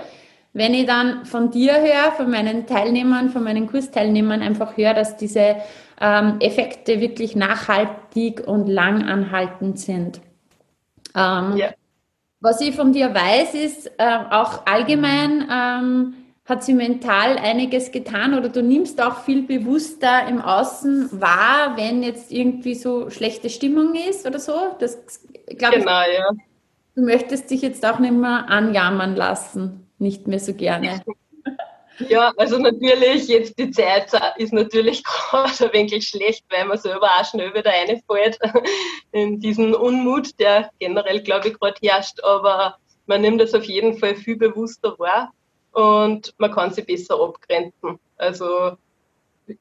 [0.53, 5.17] wenn ich dann von dir höre, von meinen Teilnehmern, von meinen Kursteilnehmern einfach höre, dass
[5.17, 5.57] diese
[6.01, 10.21] ähm, Effekte wirklich nachhaltig und langanhaltend sind.
[11.15, 11.69] Ähm, ja.
[12.45, 16.13] Was ich von dir weiß, ist äh, auch allgemein ähm,
[16.45, 22.03] hat sie mental einiges getan oder du nimmst auch viel bewusster im Außen wahr, wenn
[22.03, 24.53] jetzt irgendwie so schlechte Stimmung ist oder so.
[24.77, 25.23] Das
[25.57, 26.19] glaube genau, ich.
[26.19, 26.29] Ja.
[26.93, 31.01] Du möchtest dich jetzt auch nicht mehr anjammern lassen, nicht mehr so gerne.
[31.99, 37.07] Ja, also natürlich, jetzt die Zeit ist natürlich gerade ein wenig schlecht, weil man selber
[37.07, 38.37] auch schnell wieder reinfällt
[39.11, 42.21] in diesen Unmut, der generell, glaube ich, gerade herrscht.
[42.23, 45.31] Aber man nimmt das auf jeden Fall viel bewusster wahr
[45.71, 47.99] und man kann sich besser abgrenzen.
[48.17, 48.77] Also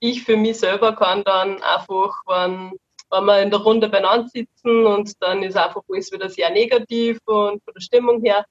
[0.01, 2.73] ich für mich selber kann dann einfach, wenn,
[3.11, 7.18] wenn wir in der Runde beieinander sitzen und dann ist einfach alles wieder sehr negativ
[7.27, 8.44] und von der Stimmung her,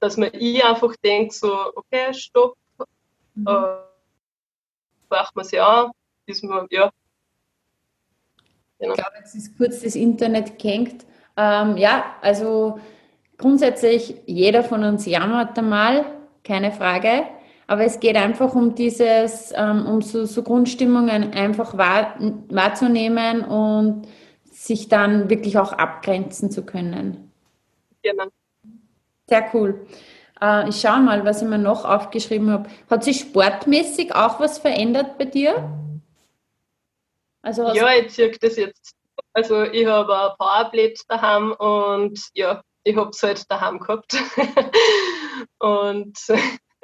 [0.00, 2.56] dass man ich einfach denkt so, okay, stopp,
[3.34, 3.46] Mhm.
[3.46, 3.76] Äh,
[5.10, 5.90] macht man sie an,
[6.26, 6.90] ist man, ja.
[8.78, 8.92] Genau.
[8.92, 11.04] Ich glaube, jetzt ist kurz das Internet gehängt.
[11.36, 12.78] Ähm, ja, also
[13.38, 16.04] grundsätzlich, jeder von uns jammert einmal.
[16.44, 17.24] keine Frage.
[17.66, 22.14] Aber es geht einfach um dieses, ähm, um so, so Grundstimmungen einfach wahr,
[22.50, 24.06] wahrzunehmen und
[24.44, 27.32] sich dann wirklich auch abgrenzen zu können.
[28.02, 28.26] Genau.
[29.26, 29.86] Sehr cool.
[30.40, 32.68] Äh, ich schaue mal, was ich mir noch aufgeschrieben habe.
[32.90, 35.70] Hat sich sportmäßig auch was verändert bei dir?
[37.42, 38.94] Also ja, ich ziehe das jetzt.
[39.32, 44.16] Also ich habe ein Powerblade daheim und ja, ich habe es halt daheim gehabt.
[45.58, 46.18] und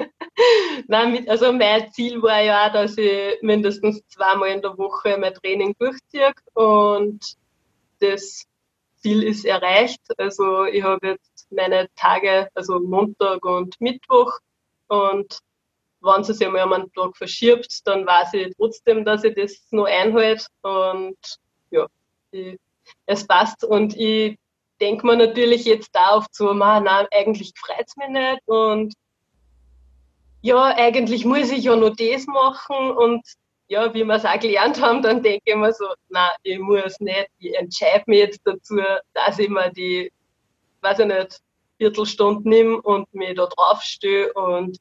[0.88, 5.34] Nein, also mein Ziel war ja auch, dass ich mindestens zweimal in der Woche mein
[5.34, 7.36] Training durchziehe und
[8.00, 8.44] das
[8.96, 10.00] Ziel ist erreicht.
[10.18, 14.32] Also ich habe jetzt meine Tage, also Montag und Mittwoch.
[14.88, 15.38] Und
[16.00, 19.66] wenn es sich einmal um einen Tag verschiebt, dann weiß ich trotzdem, dass ich das
[19.70, 21.18] noch einhalte und
[21.70, 21.86] ja,
[22.30, 22.58] ich,
[23.06, 23.64] es passt.
[23.64, 24.38] Und ich
[24.80, 28.40] denke mir natürlich jetzt da auf zu, nein, eigentlich freut es mich nicht.
[28.46, 28.94] Und
[30.42, 32.90] ja, eigentlich muss ich ja nur das machen.
[32.92, 33.22] Und
[33.68, 36.98] ja, wie wir es auch gelernt haben, dann denke ich mir so, nein, ich muss
[36.98, 38.80] nicht, ich entscheide mich jetzt dazu,
[39.12, 40.10] dass ich mir die,
[40.82, 41.40] weiß ich nicht,
[41.78, 44.78] Viertelstunde nehme und mich da drauf stehe und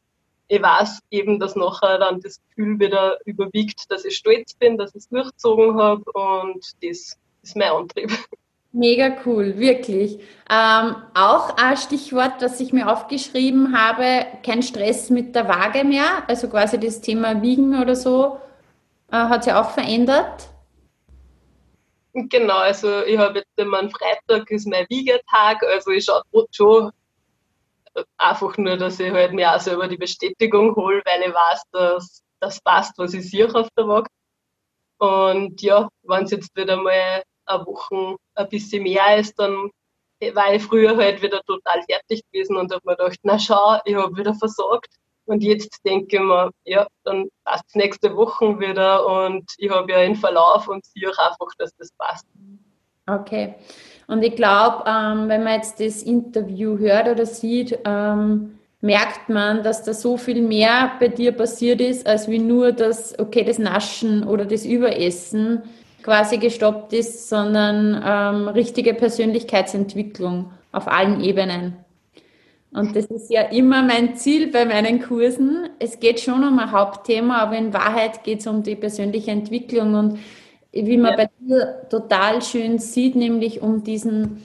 [0.50, 4.92] ich weiß eben, dass nachher dann das Gefühl wieder überwiegt, dass ich stolz bin, dass
[4.92, 8.12] ich es durchgezogen habe und das ist mein Antrieb.
[8.72, 10.20] Mega cool, wirklich.
[10.50, 16.28] Ähm, auch ein Stichwort, das ich mir aufgeschrieben habe, kein Stress mit der Waage mehr,
[16.28, 18.40] also quasi das Thema Wiegen oder so,
[19.12, 20.50] äh, hat sich auch verändert.
[22.14, 26.92] Genau, also ich habe jetzt immer einen Freitag ist mein Wiegetag, also ich schaue schon
[28.18, 32.24] einfach nur, dass ich halt mir auch selber die Bestätigung hole, weil ich weiß, dass
[32.40, 34.10] das passt, was ich sehe auf der Waage.
[34.98, 39.70] Und ja, wenn es jetzt wieder mal eine Woche ein bisschen mehr ist, dann
[40.34, 43.96] war ich früher halt wieder total fertig gewesen und habe mir gedacht, na schau, ich
[43.96, 44.94] habe wieder versorgt.
[45.30, 49.92] Und jetzt denke ich mir, ja, dann passt es nächste Woche wieder und ich habe
[49.92, 52.26] ja einen Verlauf und sehe auch einfach, dass das passt.
[53.06, 53.54] Okay.
[54.08, 59.62] Und ich glaube, ähm, wenn man jetzt das Interview hört oder sieht, ähm, merkt man,
[59.62, 63.60] dass da so viel mehr bei dir passiert ist, als wie nur das, okay, das
[63.60, 65.62] Naschen oder das Überessen
[66.02, 71.86] quasi gestoppt ist, sondern ähm, richtige Persönlichkeitsentwicklung auf allen Ebenen.
[72.72, 75.70] Und das ist ja immer mein Ziel bei meinen Kursen.
[75.80, 79.96] Es geht schon um ein Hauptthema, aber in Wahrheit geht es um die persönliche Entwicklung
[79.96, 80.20] und
[80.72, 81.18] wie man ja.
[81.18, 84.44] bei dir total schön sieht, nämlich um diesen,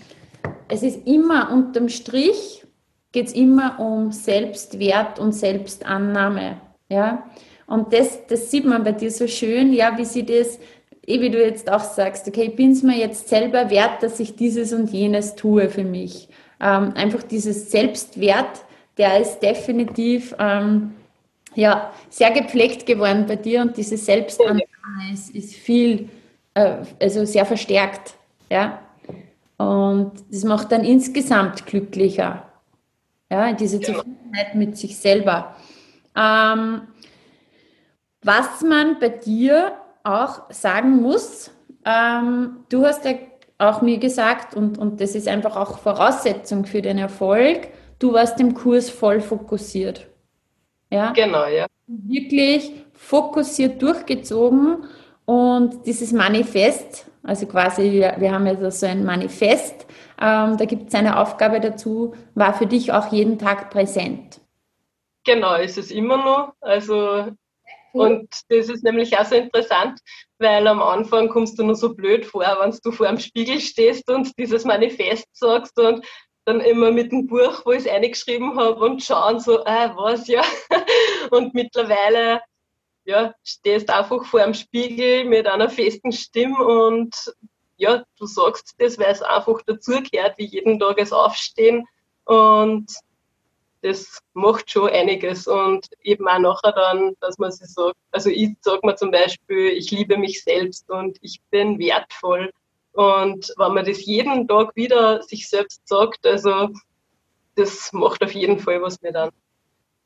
[0.69, 2.65] es ist immer unterm Strich,
[3.13, 6.57] geht es immer um Selbstwert und Selbstannahme.
[6.89, 7.31] Ja?
[7.67, 10.59] Und das, das sieht man bei dir so schön, ja, wie sie das
[11.07, 14.21] eh wie du jetzt auch sagst, okay, ich bin es mir jetzt selber wert, dass
[14.21, 16.29] ich dieses und jenes tue für mich.
[16.61, 18.65] Ähm, einfach dieses Selbstwert,
[18.97, 20.95] der ist definitiv ähm,
[21.55, 24.63] ja, sehr gepflegt geworden bei dir und diese Selbstannahme
[25.13, 26.09] ist, ist viel,
[26.55, 28.15] äh, also sehr verstärkt.
[28.51, 28.81] Ja?
[29.57, 32.51] Und das macht dann insgesamt glücklicher.
[33.31, 35.57] Ja, diese Zufriedenheit mit sich selber.
[36.17, 36.83] Ähm,
[38.23, 41.51] was man bei dir auch sagen muss,
[41.85, 43.15] ähm, du hast ja
[43.59, 48.41] auch mir gesagt, und, und das ist einfach auch Voraussetzung für den Erfolg, du warst
[48.41, 50.07] im Kurs voll fokussiert.
[50.91, 51.13] Ja?
[51.13, 51.67] Genau, ja.
[51.87, 54.85] Wirklich fokussiert durchgezogen
[55.25, 59.87] und dieses Manifest, also quasi, wir, wir haben ja so ein Manifest,
[60.21, 64.41] ähm, da gibt es eine Aufgabe dazu, war für dich auch jeden Tag präsent.
[65.25, 66.53] Genau, ist es immer noch.
[66.61, 67.29] Also
[67.95, 70.01] und das ist nämlich auch so interessant,
[70.39, 74.11] weil am Anfang kommst du nur so blöd vor, wenn du vor dem Spiegel stehst
[74.11, 76.05] und dieses Manifest sagst und
[76.45, 80.29] dann immer mit dem Buch, wo ich es eingeschrieben habe und schauen so, äh, was
[80.29, 80.43] ja.
[81.31, 82.43] Und mittlerweile
[83.05, 87.15] ja, stehst einfach vor dem Spiegel mit einer festen Stimme und
[87.77, 91.87] ja, du sagst das, weil es einfach dazugehört, wie jeden Tag es Aufstehen.
[92.25, 92.87] Und
[93.85, 98.57] das macht schon einiges und eben auch nachher dann, dass man sich sagt, also ich
[98.63, 102.51] sage mir zum Beispiel, ich liebe mich selbst und ich bin wertvoll
[102.93, 106.71] und wenn man das jeden Tag wieder sich selbst sagt, also
[107.57, 109.31] das macht auf jeden Fall was mit an.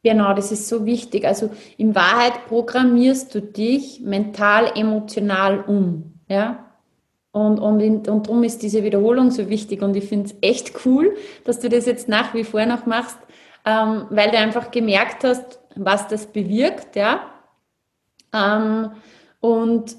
[0.03, 1.25] Genau, das ist so wichtig.
[1.25, 6.21] Also in Wahrheit programmierst du dich mental, emotional um.
[6.29, 6.69] Ja?
[7.31, 9.83] Und, und, und darum ist diese Wiederholung so wichtig.
[9.83, 13.19] Und ich finde es echt cool, dass du das jetzt nach wie vor noch machst,
[13.65, 17.21] ähm, weil du einfach gemerkt hast, was das bewirkt, ja.
[18.33, 18.93] Ähm,
[19.41, 19.97] und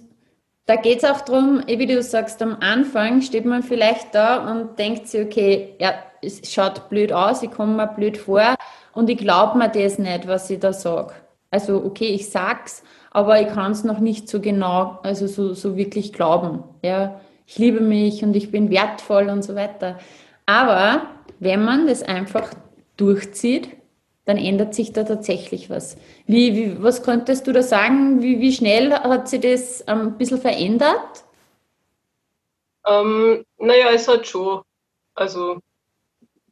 [0.65, 4.77] da geht es auch darum, wie du sagst, am Anfang steht man vielleicht da und
[4.77, 8.55] denkt sich, okay, ja, es schaut blöd aus, ich komme mir blöd vor.
[8.93, 11.13] und ich glaube mir das nicht, was ich da sage.
[11.51, 15.75] Also okay, ich sag's, aber ich kann es noch nicht so genau, also so, so
[15.75, 16.63] wirklich glauben.
[16.83, 19.97] Ja, ich liebe mich und ich bin wertvoll und so weiter.
[20.45, 21.03] Aber
[21.39, 22.51] wenn man das einfach
[22.99, 23.69] durchzieht,
[24.25, 25.97] dann ändert sich da tatsächlich was.
[26.27, 28.21] Wie, wie, was könntest du da sagen?
[28.21, 31.23] Wie, wie schnell hat sich das ähm, ein bisschen verändert?
[32.85, 34.61] Ähm, naja, es hat schon,
[35.15, 35.57] also,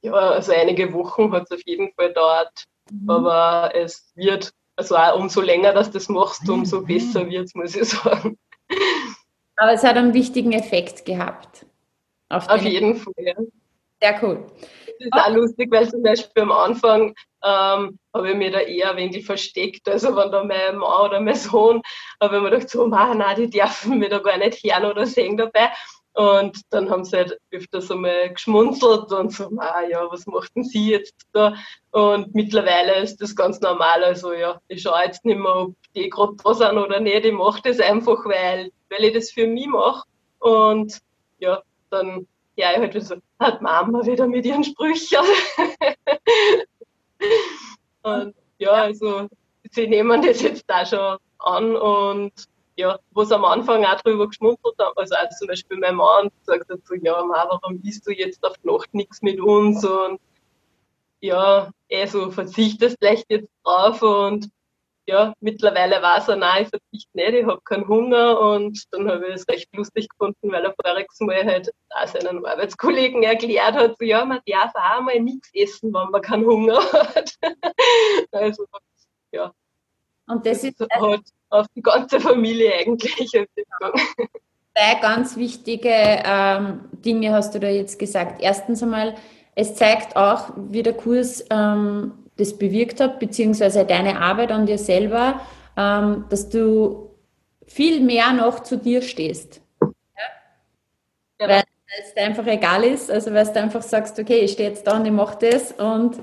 [0.02, 3.10] ja, also einige Wochen hat es auf jeden Fall dauert, mhm.
[3.10, 6.86] aber es wird, also auch umso länger, dass du das machst, umso mhm.
[6.86, 8.38] besser wird es, muss ich sagen.
[9.56, 11.66] Aber es hat einen wichtigen Effekt gehabt.
[12.30, 13.36] Auf, auf jeden Fall, ja.
[14.02, 14.46] Sehr cool.
[15.00, 18.98] Ist auch lustig, weil zum Beispiel am Anfang ähm, habe ich mich da eher ein
[18.98, 19.88] wenig versteckt.
[19.88, 21.82] Also wenn da mein Mann oder mein Sohn,
[22.22, 25.38] habe ich mir gedacht, so, nein, die dürfen mich da gar nicht hören oder sehen
[25.38, 25.70] dabei.
[26.18, 30.90] Und dann haben sie halt öfters einmal geschmunzelt und so, ah ja, was machten sie
[30.90, 31.54] jetzt da?
[31.92, 34.04] Und mittlerweile ist das ganz normal.
[34.04, 37.24] Also ja, ich schaue jetzt nicht mehr, ob die gerade da sind oder nicht.
[37.24, 40.08] Ich mache das einfach, weil, weil ich das für mich mache.
[40.40, 40.98] Und
[41.38, 45.20] ja, dann ja, ich halt so, hat Mama wieder mit ihren Sprüchen.
[48.02, 49.30] und ja, also
[49.72, 52.34] sie nehmen das jetzt da schon an und
[52.76, 56.30] ja, wo sie am Anfang auch drüber geschmunzelt haben, also auch zum Beispiel mein Mann
[56.48, 60.20] hat so, ja, Ma, warum bist du jetzt auf die Nacht nichts mit uns und
[61.20, 64.50] ja, eh so verzichtest vielleicht jetzt drauf und
[65.08, 69.28] ja, mittlerweile weiß er, nein, ich verzichte nicht, ich habe keinen Hunger und dann habe
[69.28, 73.96] ich es recht lustig gefunden, weil er voriges Mal halt auch seinen Arbeitskollegen erklärt hat,
[73.98, 77.34] so, ja, man darf auch mal nichts essen, wenn man keinen Hunger hat.
[78.32, 78.66] also,
[79.32, 79.52] ja.
[80.28, 83.16] Und das, das ist hat auf die ganze Familie eigentlich
[84.78, 88.42] Zwei ganz wichtige ähm, Dinge hast du da jetzt gesagt.
[88.42, 89.16] Erstens einmal,
[89.56, 94.78] es zeigt auch, wie der Kurs ähm, das bewirkt hat, beziehungsweise deine Arbeit an dir
[94.78, 95.42] selber,
[95.76, 97.12] ähm, dass du
[97.66, 99.62] viel mehr noch zu dir stehst.
[99.82, 99.88] Ja?
[101.42, 101.50] Ja.
[101.50, 101.64] Weil
[102.04, 104.98] es dir einfach egal ist, also weil du einfach sagst, okay, ich stehe jetzt da
[104.98, 106.18] und ich mache das und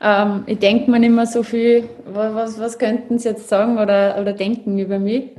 [0.00, 4.18] ähm, ich denke mir nicht mehr so viel, was, was könnten sie jetzt sagen oder,
[4.20, 5.30] oder denken über mich.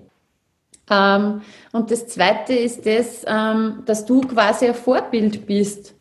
[0.90, 5.96] Ähm, und das Zweite ist das, ähm, dass du quasi ein Vorbild bist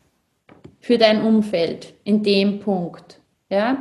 [0.81, 3.21] für dein Umfeld in dem Punkt.
[3.55, 3.79] Ja?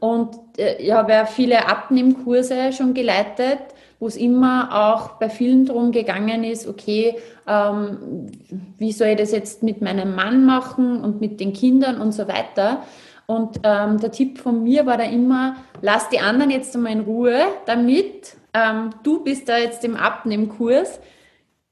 [0.00, 3.58] Und äh, ich habe ja viele Abnehmkurse schon geleitet,
[3.98, 8.28] wo es immer auch bei vielen darum gegangen ist, okay, ähm,
[8.76, 12.28] wie soll ich das jetzt mit meinem Mann machen und mit den Kindern und so
[12.28, 12.82] weiter.
[13.26, 17.00] Und ähm, der Tipp von mir war da immer, lass die anderen jetzt einmal in
[17.00, 18.36] Ruhe damit.
[18.54, 21.00] Ähm, du bist da jetzt im Abnehmkurs.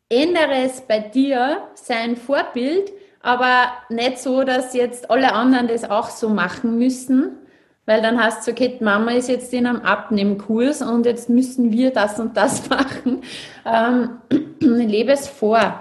[0.09, 6.11] Ändere es bei dir, sein Vorbild, aber nicht so, dass jetzt alle anderen das auch
[6.11, 7.39] so machen müssen,
[7.87, 11.91] weil dann hast du, okay, Mama ist jetzt in einem Abnehmkurs und jetzt müssen wir
[11.91, 13.23] das und das machen.
[13.67, 14.19] Ähm,
[14.61, 15.81] lebe es vor.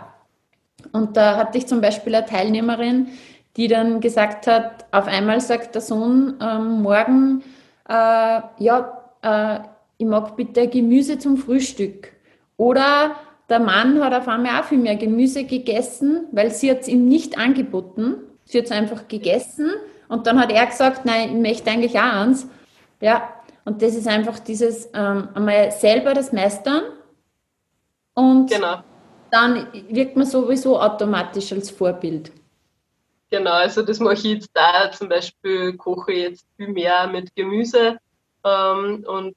[0.91, 3.07] Und da hatte ich zum Beispiel eine Teilnehmerin,
[3.55, 7.43] die dann gesagt hat, auf einmal sagt der Sohn ähm, morgen,
[7.87, 9.59] äh, ja, äh,
[9.97, 12.11] ich mag bitte Gemüse zum Frühstück.
[12.57, 13.15] Oder
[13.49, 17.37] der Mann hat auf einmal auch viel mehr Gemüse gegessen, weil sie es ihm nicht
[17.37, 18.15] angeboten.
[18.45, 19.69] Sie hat es einfach gegessen
[20.13, 22.47] und dann hat er gesagt, nein, ich möchte eigentlich auch eins.
[23.02, 23.34] Ja,
[23.65, 26.84] und das ist einfach dieses ähm, einmal selber das Meistern
[28.13, 28.84] und genau.
[29.32, 32.32] dann wirkt man sowieso automatisch als Vorbild.
[33.32, 34.91] Genau, also das mache ich jetzt da.
[34.91, 37.97] Zum Beispiel koche ich jetzt viel mehr mit Gemüse.
[38.43, 39.36] Ähm, und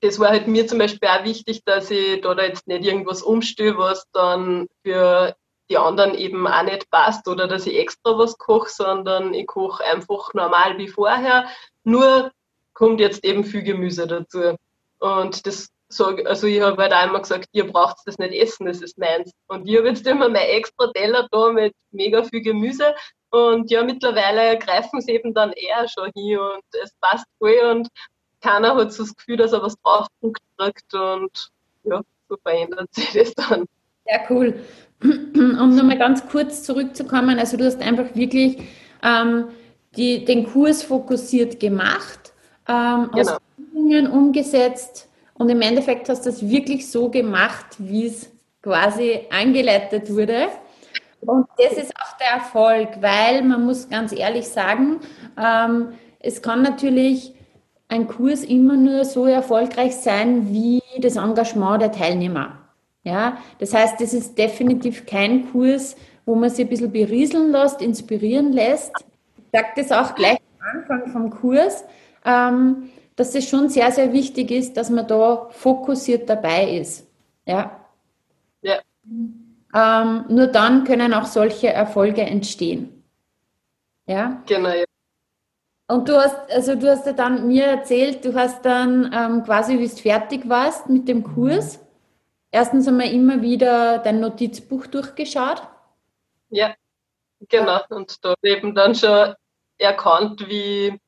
[0.00, 3.22] das war halt mir zum Beispiel auch wichtig, dass ich da, da jetzt nicht irgendwas
[3.22, 5.34] umstelle, was dann für
[5.70, 9.84] die anderen eben auch nicht passt oder dass ich extra was koche, sondern ich koche
[9.84, 11.46] einfach normal wie vorher.
[11.84, 12.30] Nur
[12.74, 14.56] kommt jetzt eben viel Gemüse dazu.
[14.98, 18.82] Und das sag, also ich habe halt einmal gesagt, ihr braucht das nicht essen, das
[18.82, 19.32] ist meins.
[19.46, 22.94] Und ich habe jetzt immer mein extra Teller da mit mega viel Gemüse.
[23.30, 27.88] Und ja, mittlerweile greifen sie eben dann eher schon hin und es passt voll und
[28.40, 31.50] keiner hat so das Gefühl, dass er was drauf kriegt und
[31.84, 33.66] ja, so verändert sich das dann.
[34.04, 34.64] Sehr cool.
[35.36, 38.58] Um nochmal ganz kurz zurückzukommen, also du hast einfach wirklich
[39.02, 39.48] ähm,
[39.96, 42.32] die, den Kurs fokussiert gemacht,
[42.68, 43.18] ähm, genau.
[43.18, 45.06] hast Übungen umgesetzt,
[45.38, 48.30] und im Endeffekt hast du es wirklich so gemacht, wie es
[48.62, 50.48] quasi angeleitet wurde.
[51.20, 55.00] Und das ist auch der Erfolg, weil man muss ganz ehrlich sagen,
[55.36, 57.34] ähm, es kann natürlich
[57.88, 62.65] ein Kurs immer nur so erfolgreich sein wie das Engagement der Teilnehmer.
[63.06, 65.94] Ja, das heißt, das ist definitiv kein Kurs,
[66.24, 68.90] wo man sich ein bisschen berieseln lässt, inspirieren lässt.
[68.98, 70.80] Ich sage das auch gleich an.
[70.80, 71.84] Anfang vom Kurs,
[72.24, 77.06] ähm, dass es schon sehr, sehr wichtig ist, dass man da fokussiert dabei ist.
[77.46, 77.86] Ja.
[78.62, 78.80] Ja.
[79.72, 83.04] Ähm, nur dann können auch solche Erfolge entstehen.
[84.06, 84.42] Ja.
[84.48, 84.70] Genau.
[84.70, 84.84] Ja.
[85.86, 89.78] Und du hast, also du hast ja dann mir erzählt, du hast dann ähm, quasi,
[89.78, 91.78] wie du fertig warst mit dem Kurs,
[92.50, 95.62] erstens einmal immer wieder dein Notizbuch durchgeschaut.
[96.50, 96.74] Ja,
[97.48, 97.80] genau.
[97.90, 99.34] Und da eben dann schon
[99.78, 100.98] erkannt, wie,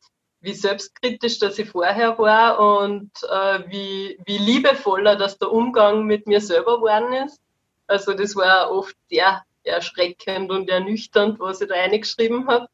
[0.41, 6.26] wie selbstkritisch dass ich vorher war und äh, wie, wie liebevoller dass der Umgang mit
[6.26, 7.41] mir selber geworden ist.
[7.86, 12.68] Also das war oft sehr erschreckend und ernüchternd, was ich da reingeschrieben habe.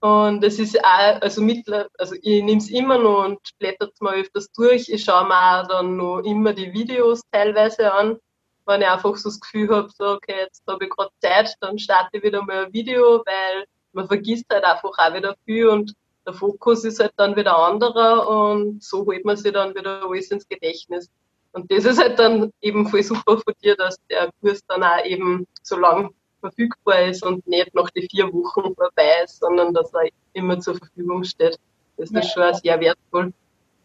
[0.00, 4.14] Und es ist auch, also mittler, also ich nehme es immer noch und blättert mal
[4.14, 4.88] öfters durch.
[4.88, 8.18] Ich schaue mir auch dann noch immer die Videos teilweise an.
[8.64, 11.78] Wenn ich einfach so das Gefühl habe, so, okay, jetzt habe ich gerade Zeit, dann
[11.78, 15.92] starte ich wieder mal ein Video, weil man vergisst halt einfach auch wieder viel und
[16.26, 20.30] der Fokus ist halt dann wieder anderer und so holt man sich dann wieder alles
[20.30, 21.10] ins Gedächtnis.
[21.52, 25.04] Und das ist halt dann eben voll super von dir, dass der Kurs dann auch
[25.04, 29.92] eben so lang verfügbar ist und nicht nach die vier Wochen vorbei ist, sondern dass
[29.94, 31.58] er immer zur Verfügung steht.
[31.96, 32.22] Das ist ja.
[32.22, 33.32] schon sehr wertvoll.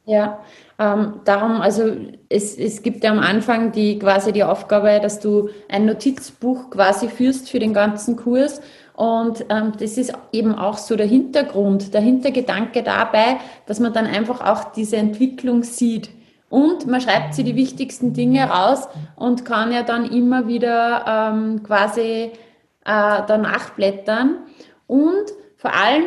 [0.08, 0.40] Ja,
[0.78, 1.96] ähm, darum, also
[2.30, 7.10] es, es gibt ja am Anfang die quasi die Aufgabe, dass du ein Notizbuch quasi
[7.10, 8.62] führst für den ganzen Kurs.
[8.94, 14.06] Und ähm, das ist eben auch so der Hintergrund, der Hintergedanke dabei, dass man dann
[14.06, 16.10] einfach auch diese Entwicklung sieht.
[16.50, 21.64] Und man schreibt sich die wichtigsten Dinge raus und kann ja dann immer wieder ähm,
[21.64, 22.32] quasi
[22.86, 24.38] äh, danach blättern.
[24.88, 25.26] Und
[25.58, 26.06] vor allem,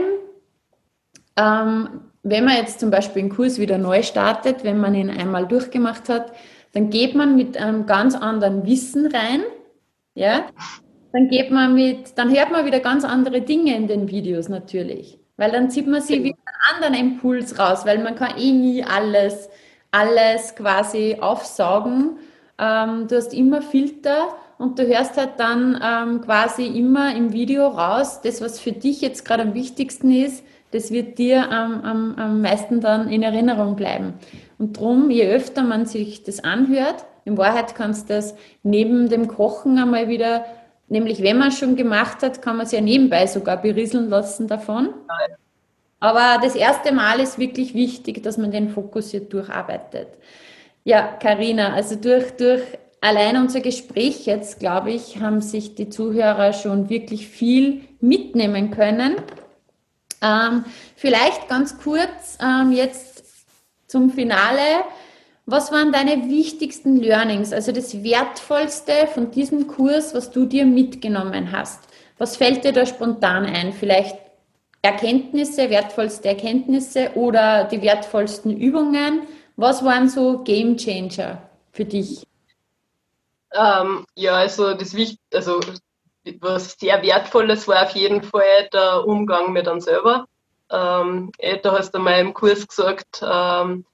[1.36, 1.88] ähm,
[2.22, 6.08] wenn man jetzt zum Beispiel einen Kurs wieder neu startet, wenn man ihn einmal durchgemacht
[6.08, 6.32] hat,
[6.72, 9.42] dann geht man mit einem ganz anderen Wissen rein.
[10.14, 10.46] Ja,
[11.12, 15.18] dann geht man mit, dann hört man wieder ganz andere Dinge in den Videos natürlich.
[15.36, 18.84] Weil dann zieht man sich wieder einen anderen Impuls raus, weil man kann eh nie
[18.84, 19.48] alles,
[19.90, 22.18] alles quasi aufsaugen.
[22.58, 24.28] Ähm, du hast immer Filter
[24.58, 29.00] und du hörst halt dann ähm, quasi immer im Video raus, das, was für dich
[29.00, 33.76] jetzt gerade am wichtigsten ist, das wird dir am, am, am meisten dann in Erinnerung
[33.76, 34.14] bleiben.
[34.58, 39.28] Und darum, je öfter man sich das anhört, in Wahrheit kannst du das neben dem
[39.28, 40.44] Kochen einmal wieder,
[40.88, 44.48] nämlich wenn man es schon gemacht hat, kann man es ja nebenbei sogar berieseln lassen
[44.48, 44.94] davon.
[46.00, 50.08] Aber das erste Mal ist wirklich wichtig, dass man den fokussiert durcharbeitet.
[50.84, 52.62] Ja, Karina, also durch, durch
[53.00, 59.16] allein unser Gespräch jetzt, glaube ich, haben sich die Zuhörer schon wirklich viel mitnehmen können.
[60.22, 60.64] Ähm,
[60.96, 63.24] vielleicht ganz kurz ähm, jetzt
[63.86, 64.84] zum Finale.
[65.46, 71.52] Was waren deine wichtigsten Learnings, also das Wertvollste von diesem Kurs, was du dir mitgenommen
[71.52, 71.80] hast?
[72.18, 73.72] Was fällt dir da spontan ein?
[73.72, 74.16] Vielleicht
[74.88, 79.28] Erkenntnisse, wertvollste Erkenntnisse oder die wertvollsten Übungen?
[79.56, 82.26] Was waren so Game Changer für dich?
[83.52, 85.60] Ähm, ja, also das Wicht also
[86.40, 90.26] was sehr Wertvolles war auf jeden Fall der Umgang mit einem selber.
[90.70, 93.84] Ähm, eh, da hast du mal im Kurs gesagt, ähm,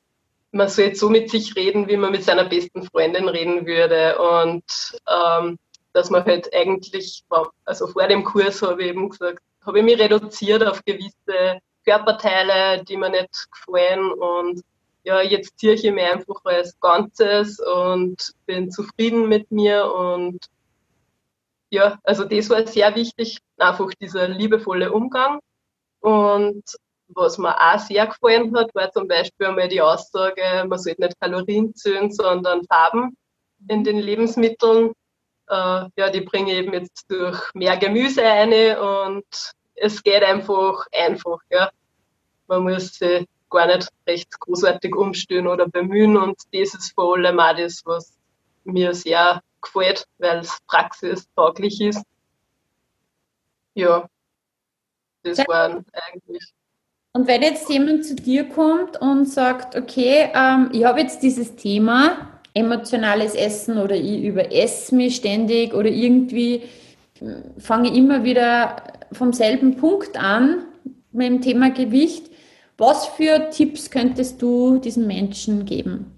[0.52, 4.18] man soll jetzt so mit sich reden, wie man mit seiner besten Freundin reden würde.
[4.18, 4.64] Und
[5.08, 5.58] ähm,
[5.92, 7.24] dass man halt eigentlich,
[7.64, 12.82] also vor dem Kurs habe ich eben gesagt, habe ich mich reduziert auf gewisse Körperteile,
[12.84, 14.62] die mir nicht gefallen und
[15.04, 20.46] ja, jetzt ziehe ich mich einfach als Ganzes und bin zufrieden mit mir und
[21.70, 25.40] ja, also das war sehr wichtig, einfach dieser liebevolle Umgang.
[26.00, 26.62] Und
[27.08, 31.20] was mir auch sehr gefallen hat, war zum Beispiel einmal die Aussage, man sollte nicht
[31.20, 33.16] Kalorien zählen, sondern Farben
[33.68, 34.92] in den Lebensmitteln.
[35.48, 39.26] Äh, ja, die bringe ich eben jetzt durch mehr Gemüse ein und
[39.74, 41.38] es geht einfach einfach.
[41.50, 41.70] Ja.
[42.46, 46.16] Man muss sich gar nicht recht großartig umstehen oder bemühen.
[46.16, 48.16] Und das ist vor allem auch das, was
[48.64, 52.02] mir sehr gefällt, weil es praxistauglich ist.
[53.74, 54.08] Ja,
[55.22, 56.52] das waren eigentlich.
[57.12, 61.54] Und wenn jetzt jemand zu dir kommt und sagt, okay, ähm, ich habe jetzt dieses
[61.54, 66.62] Thema, emotionales Essen oder ich überesse mich ständig oder irgendwie
[67.20, 68.76] äh, fange immer wieder
[69.12, 70.64] vom selben Punkt an
[71.12, 72.30] mit dem Thema Gewicht.
[72.78, 76.10] Was für Tipps könntest du diesen Menschen geben?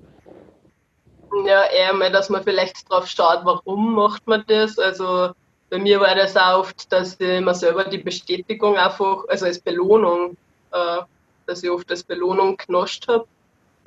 [1.47, 4.78] Ja, eher mal, dass man vielleicht drauf schaut, warum macht man das.
[4.78, 5.30] Also
[5.68, 9.59] bei mir war das auch oft, dass ich mir selber die Bestätigung einfach, also als
[9.59, 10.37] Belohnung,
[10.72, 10.99] äh,
[11.47, 13.26] dass ich oft als Belohnung genascht habe.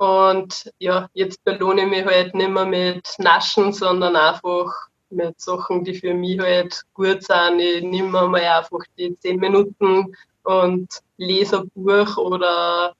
[0.00, 4.72] Und ja, jetzt belohne ich mich halt nicht mehr mit Naschen, sondern einfach
[5.10, 7.60] mit Sachen, die für mich halt gut sind.
[7.60, 10.88] Ich nehme mal einfach die zehn Minuten und
[11.18, 12.94] lese ein Buch oder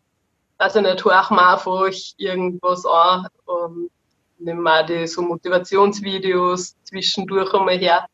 [0.59, 1.89] also nicht, höre mir einfach
[2.19, 3.91] irgendwas an und
[4.37, 8.05] nehme mal die so Motivationsvideos zwischendurch einmal her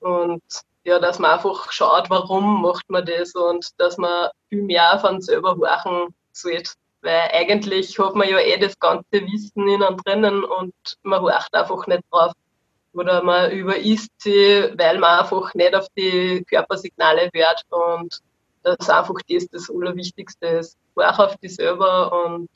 [0.00, 0.42] und
[0.82, 5.20] ja, dass man einfach schaut, warum macht man das und dass man viel mehr von
[5.20, 6.72] selber horchen sollte.
[7.04, 11.86] Weil eigentlich hat man ja eh das ganze Wissen innen drinnen und man horcht einfach
[11.86, 12.32] nicht drauf.
[12.94, 18.20] Oder man überisst sie, weil man einfach nicht auf die Körpersignale hört und
[18.62, 20.78] das einfach das das Allerwichtigste ist.
[20.96, 22.48] Horch auf die selber und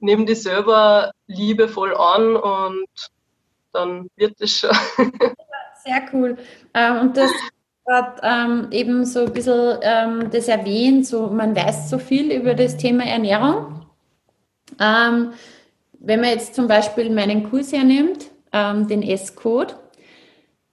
[0.00, 2.88] nimm die selber liebevoll an und
[3.72, 4.70] dann wird es schon.
[5.84, 6.36] Sehr cool.
[6.74, 7.30] Ähm, und das
[7.88, 12.54] hat ähm, eben so ein bisschen ähm, das erwähnt, so man weiß so viel über
[12.54, 13.86] das Thema Ernährung.
[14.80, 15.32] Ähm,
[15.98, 19.74] wenn man jetzt zum Beispiel meinen Kurs hernimmt, ähm, den S-Code,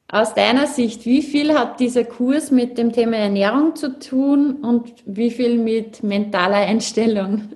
[0.07, 4.93] aus deiner Sicht, wie viel hat dieser Kurs mit dem Thema Ernährung zu tun und
[5.05, 7.49] wie viel mit mentaler Einstellung?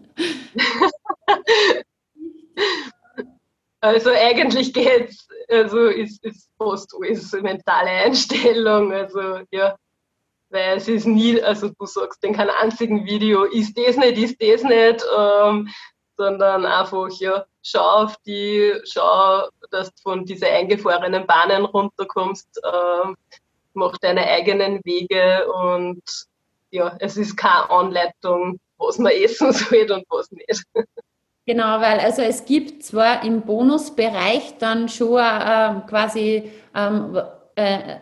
[3.82, 8.94] Also eigentlich geht es also ist, ist fast alles mentale Einstellung.
[8.94, 9.76] Also ja,
[10.50, 14.42] weil es ist nie, also du sagst in keinem einzigen Video, ist das nicht, ist
[14.42, 15.70] das nicht, ähm,
[16.18, 23.16] sondern einfach, ja, schau auf die, schau, dass du von diesen eingefahrenen Bahnen runterkommst, ähm,
[23.74, 26.02] mach deine eigenen Wege und
[26.72, 30.64] ja, es ist keine Anleitung, was man essen soll und was nicht.
[31.50, 37.20] Genau, weil also es gibt zwar im Bonusbereich dann schon äh, quasi ähm,
[37.56, 37.96] äh,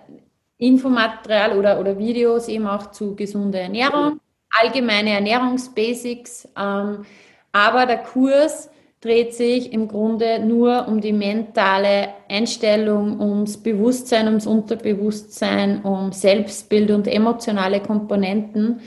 [0.57, 4.19] Infomaterial oder, oder Videos eben auch zu gesunder Ernährung,
[4.49, 7.05] allgemeine Ernährungsbasics, ähm,
[7.53, 8.69] aber der Kurs
[8.99, 16.91] dreht sich im Grunde nur um die mentale Einstellung, ums Bewusstsein, ums Unterbewusstsein, um Selbstbild
[16.91, 18.81] und emotionale Komponenten.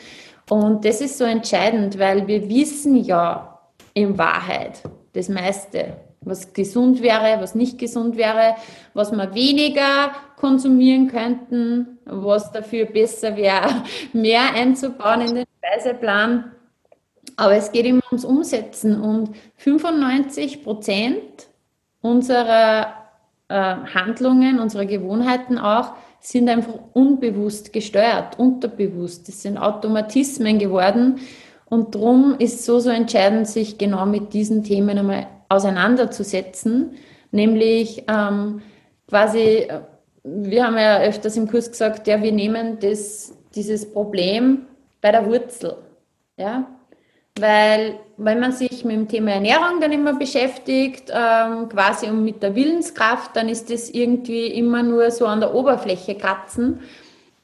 [0.51, 3.50] Und das ist so entscheidend, weil wir wissen ja,
[4.01, 4.83] in Wahrheit
[5.13, 5.97] das meiste.
[6.23, 8.57] Was gesund wäre, was nicht gesund wäre,
[8.93, 16.53] was wir weniger konsumieren könnten, was dafür besser wäre, mehr einzubauen in den Speiseplan.
[17.37, 21.49] Aber es geht immer ums Umsetzen und 95 Prozent
[22.03, 22.95] unserer
[23.49, 29.27] äh, Handlungen, unserer Gewohnheiten auch, sind einfach unbewusst gesteuert, unterbewusst.
[29.27, 31.19] Das sind Automatismen geworden
[31.71, 36.97] und darum ist so, so entscheidend, sich genau mit diesen Themen einmal auseinanderzusetzen.
[37.31, 38.61] Nämlich ähm,
[39.09, 39.69] quasi,
[40.25, 44.67] wir haben ja öfters im Kurs gesagt, ja, wir nehmen das, dieses Problem
[45.01, 45.77] bei der Wurzel.
[46.37, 46.67] Ja?
[47.39, 52.43] Weil, wenn man sich mit dem Thema Ernährung dann immer beschäftigt, ähm, quasi um mit
[52.43, 56.81] der Willenskraft, dann ist das irgendwie immer nur so an der Oberfläche kratzen.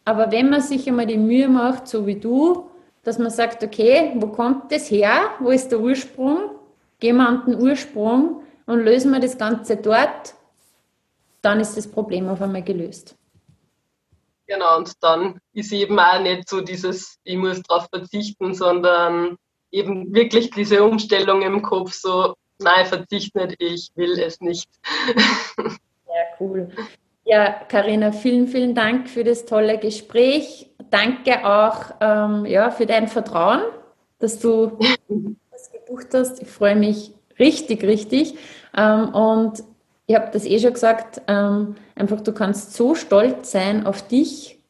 [0.05, 2.67] Aber wenn man sich einmal die Mühe macht, so wie du,
[3.07, 5.31] dass man sagt, okay, wo kommt das her?
[5.39, 6.51] Wo ist der Ursprung?
[6.99, 10.35] Gehen wir an den Ursprung und lösen wir das Ganze dort,
[11.41, 13.15] dann ist das Problem auf einmal gelöst.
[14.49, 19.37] Genau, und dann ist eben auch nicht so dieses, ich muss darauf verzichten, sondern
[19.71, 24.69] eben wirklich diese Umstellung im Kopf, so, nein, verzicht nicht, ich will es nicht.
[26.09, 26.71] Ja, cool.
[27.27, 33.09] Ja, Karina, vielen, vielen Dank für das tolle Gespräch danke auch ähm, ja, für dein
[33.09, 33.63] Vertrauen,
[34.19, 34.79] dass du
[35.51, 36.43] das gebucht hast.
[36.43, 38.37] Ich freue mich richtig, richtig.
[38.77, 39.63] Ähm, und
[40.07, 44.61] ich habe das eh schon gesagt, ähm, einfach du kannst so stolz sein auf dich,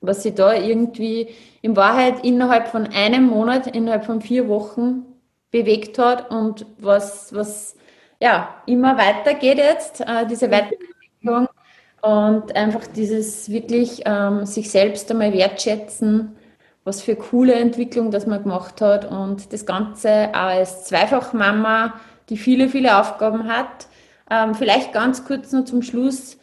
[0.00, 1.28] was sie da irgendwie
[1.60, 5.04] in Wahrheit innerhalb von einem Monat, innerhalb von vier Wochen
[5.50, 7.76] bewegt hat und was, was
[8.20, 11.48] ja immer weitergeht jetzt, äh, diese Weiterentwicklung.
[12.00, 16.36] Und einfach dieses wirklich ähm, sich selbst einmal wertschätzen,
[16.84, 21.94] was für coole Entwicklung das man gemacht hat und das Ganze als Zweifachmama,
[22.28, 23.88] die viele, viele Aufgaben hat.
[24.30, 26.38] Ähm, vielleicht ganz kurz noch zum Schluss.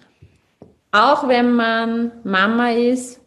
[0.91, 3.21] Auch wenn man Mama ist,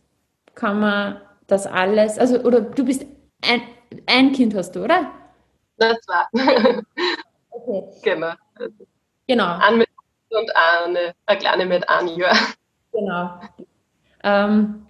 [0.54, 3.06] kann man das alles, also, oder du bist
[3.42, 3.62] ein,
[4.06, 5.10] ein Kind hast du, oder?
[5.78, 6.82] Na, zwei.
[7.50, 7.82] okay.
[8.02, 8.32] Genau.
[9.26, 9.44] Genau.
[9.44, 9.88] An mit
[10.30, 12.36] und eine, eine kleine mit einem Jahr.
[12.92, 13.40] Genau.
[14.24, 14.86] Ähm,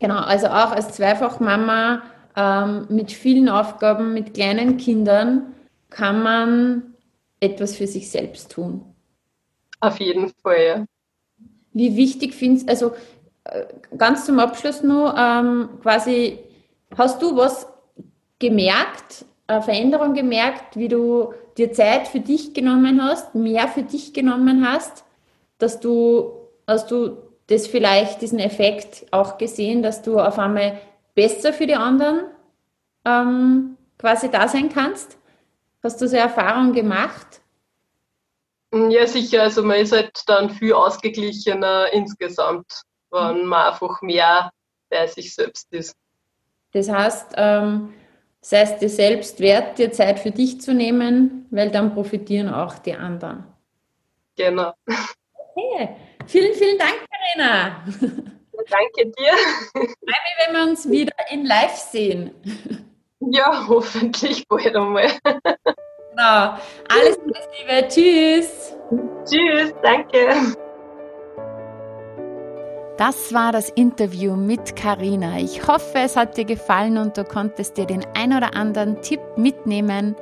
[0.00, 2.02] genau, also auch als Zweifachmama
[2.36, 5.54] ähm, mit vielen Aufgaben, mit kleinen Kindern
[5.90, 6.94] kann man
[7.40, 8.94] etwas für sich selbst tun.
[9.80, 10.84] Auf jeden Fall, ja.
[11.72, 12.94] Wie wichtig findest also
[13.44, 13.64] äh,
[13.96, 16.38] ganz zum Abschluss nur, ähm, quasi,
[16.96, 17.66] hast du was
[18.38, 24.12] gemerkt, eine Veränderung gemerkt, wie du dir Zeit für dich genommen hast, mehr für dich
[24.12, 25.04] genommen hast,
[25.58, 30.80] dass du, hast du das vielleicht, diesen Effekt auch gesehen, dass du auf einmal
[31.14, 32.24] besser für die anderen
[33.04, 35.18] ähm, quasi da sein kannst?
[35.82, 37.40] Hast du so Erfahrungen gemacht?
[38.72, 39.42] Ja, sicher.
[39.42, 44.50] Also man ist halt dann viel ausgeglichener insgesamt, wenn man einfach mehr
[44.88, 45.94] bei sich selbst ist.
[46.72, 47.92] Das heißt, ähm,
[48.44, 52.78] sei es dir selbst wert, dir Zeit für dich zu nehmen, weil dann profitieren auch
[52.78, 53.44] die anderen.
[54.36, 54.72] Genau.
[54.86, 55.96] Okay.
[56.26, 57.84] Vielen, vielen Dank, Karina.
[58.70, 59.32] Danke dir.
[59.72, 62.32] Freue mich, wenn wir uns wieder in Live sehen.
[63.20, 65.10] Ja, hoffentlich bald einmal.
[66.10, 66.58] Genau.
[66.88, 67.88] Alles Liebe.
[67.88, 68.76] Tschüss.
[69.24, 70.54] Tschüss, danke.
[72.96, 75.38] Das war das Interview mit Karina.
[75.38, 79.18] Ich hoffe, es hat dir gefallen und du konntest dir den ein oder anderen Tipp
[79.36, 80.14] mitnehmen.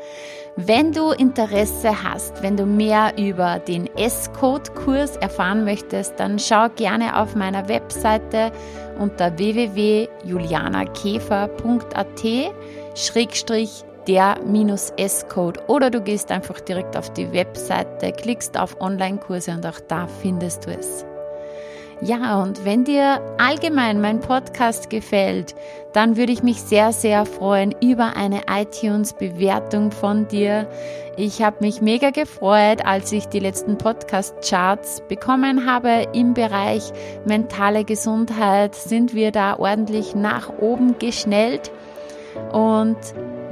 [0.56, 7.20] Wenn du Interesse hast, wenn du mehr über den S-Code-Kurs erfahren möchtest, dann schau gerne
[7.20, 8.52] auf meiner Webseite
[8.98, 12.22] unter www.julianakäfer.at
[12.94, 14.38] schrägstrich der
[14.96, 20.06] S-Code oder du gehst einfach direkt auf die Webseite, klickst auf Online-Kurse und auch da
[20.06, 21.04] findest du es.
[22.04, 25.54] Ja, und wenn dir allgemein mein Podcast gefällt,
[25.92, 30.68] dann würde ich mich sehr, sehr freuen über eine iTunes-Bewertung von dir.
[31.16, 36.92] Ich habe mich mega gefreut, als ich die letzten Podcast-Charts bekommen habe im Bereich
[37.24, 38.74] mentale Gesundheit.
[38.74, 41.70] Sind wir da ordentlich nach oben geschnellt?
[42.50, 42.96] Und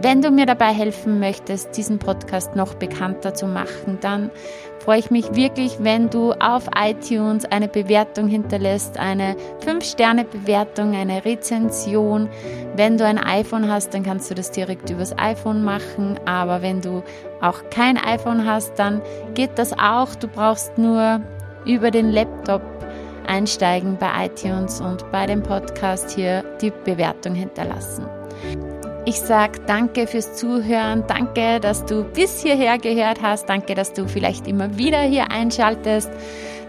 [0.00, 4.30] wenn du mir dabei helfen möchtest, diesen Podcast noch bekannter zu machen, dann
[4.80, 12.28] freue ich mich wirklich, wenn du auf iTunes eine Bewertung hinterlässt, eine 5-Sterne-Bewertung, eine Rezension.
[12.76, 16.18] Wenn du ein iPhone hast, dann kannst du das direkt übers iPhone machen.
[16.24, 17.02] Aber wenn du
[17.40, 19.02] auch kein iPhone hast, dann
[19.34, 20.14] geht das auch.
[20.14, 21.20] Du brauchst nur
[21.66, 22.62] über den Laptop
[23.26, 28.19] einsteigen bei iTunes und bei dem Podcast hier die Bewertung hinterlassen.
[29.06, 34.06] Ich sage danke fürs Zuhören, danke, dass du bis hierher gehört hast, danke, dass du
[34.06, 36.10] vielleicht immer wieder hier einschaltest.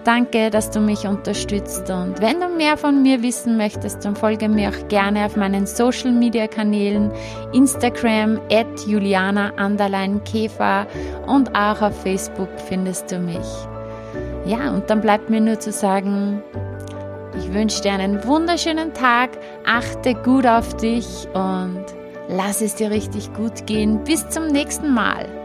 [0.03, 4.49] Danke, dass du mich unterstützt und wenn du mehr von mir wissen möchtest, dann folge
[4.49, 7.11] mir auch gerne auf meinen Social Media Kanälen
[7.53, 9.51] Instagram at Juliana
[10.25, 10.87] Käfer
[11.27, 13.45] und auch auf Facebook findest du mich.
[14.45, 16.41] Ja, und dann bleibt mir nur zu sagen,
[17.37, 19.29] ich wünsche dir einen wunderschönen Tag,
[19.67, 21.85] achte gut auf dich und
[22.33, 24.05] Lass es dir richtig gut gehen.
[24.05, 25.40] Bis zum nächsten Mal.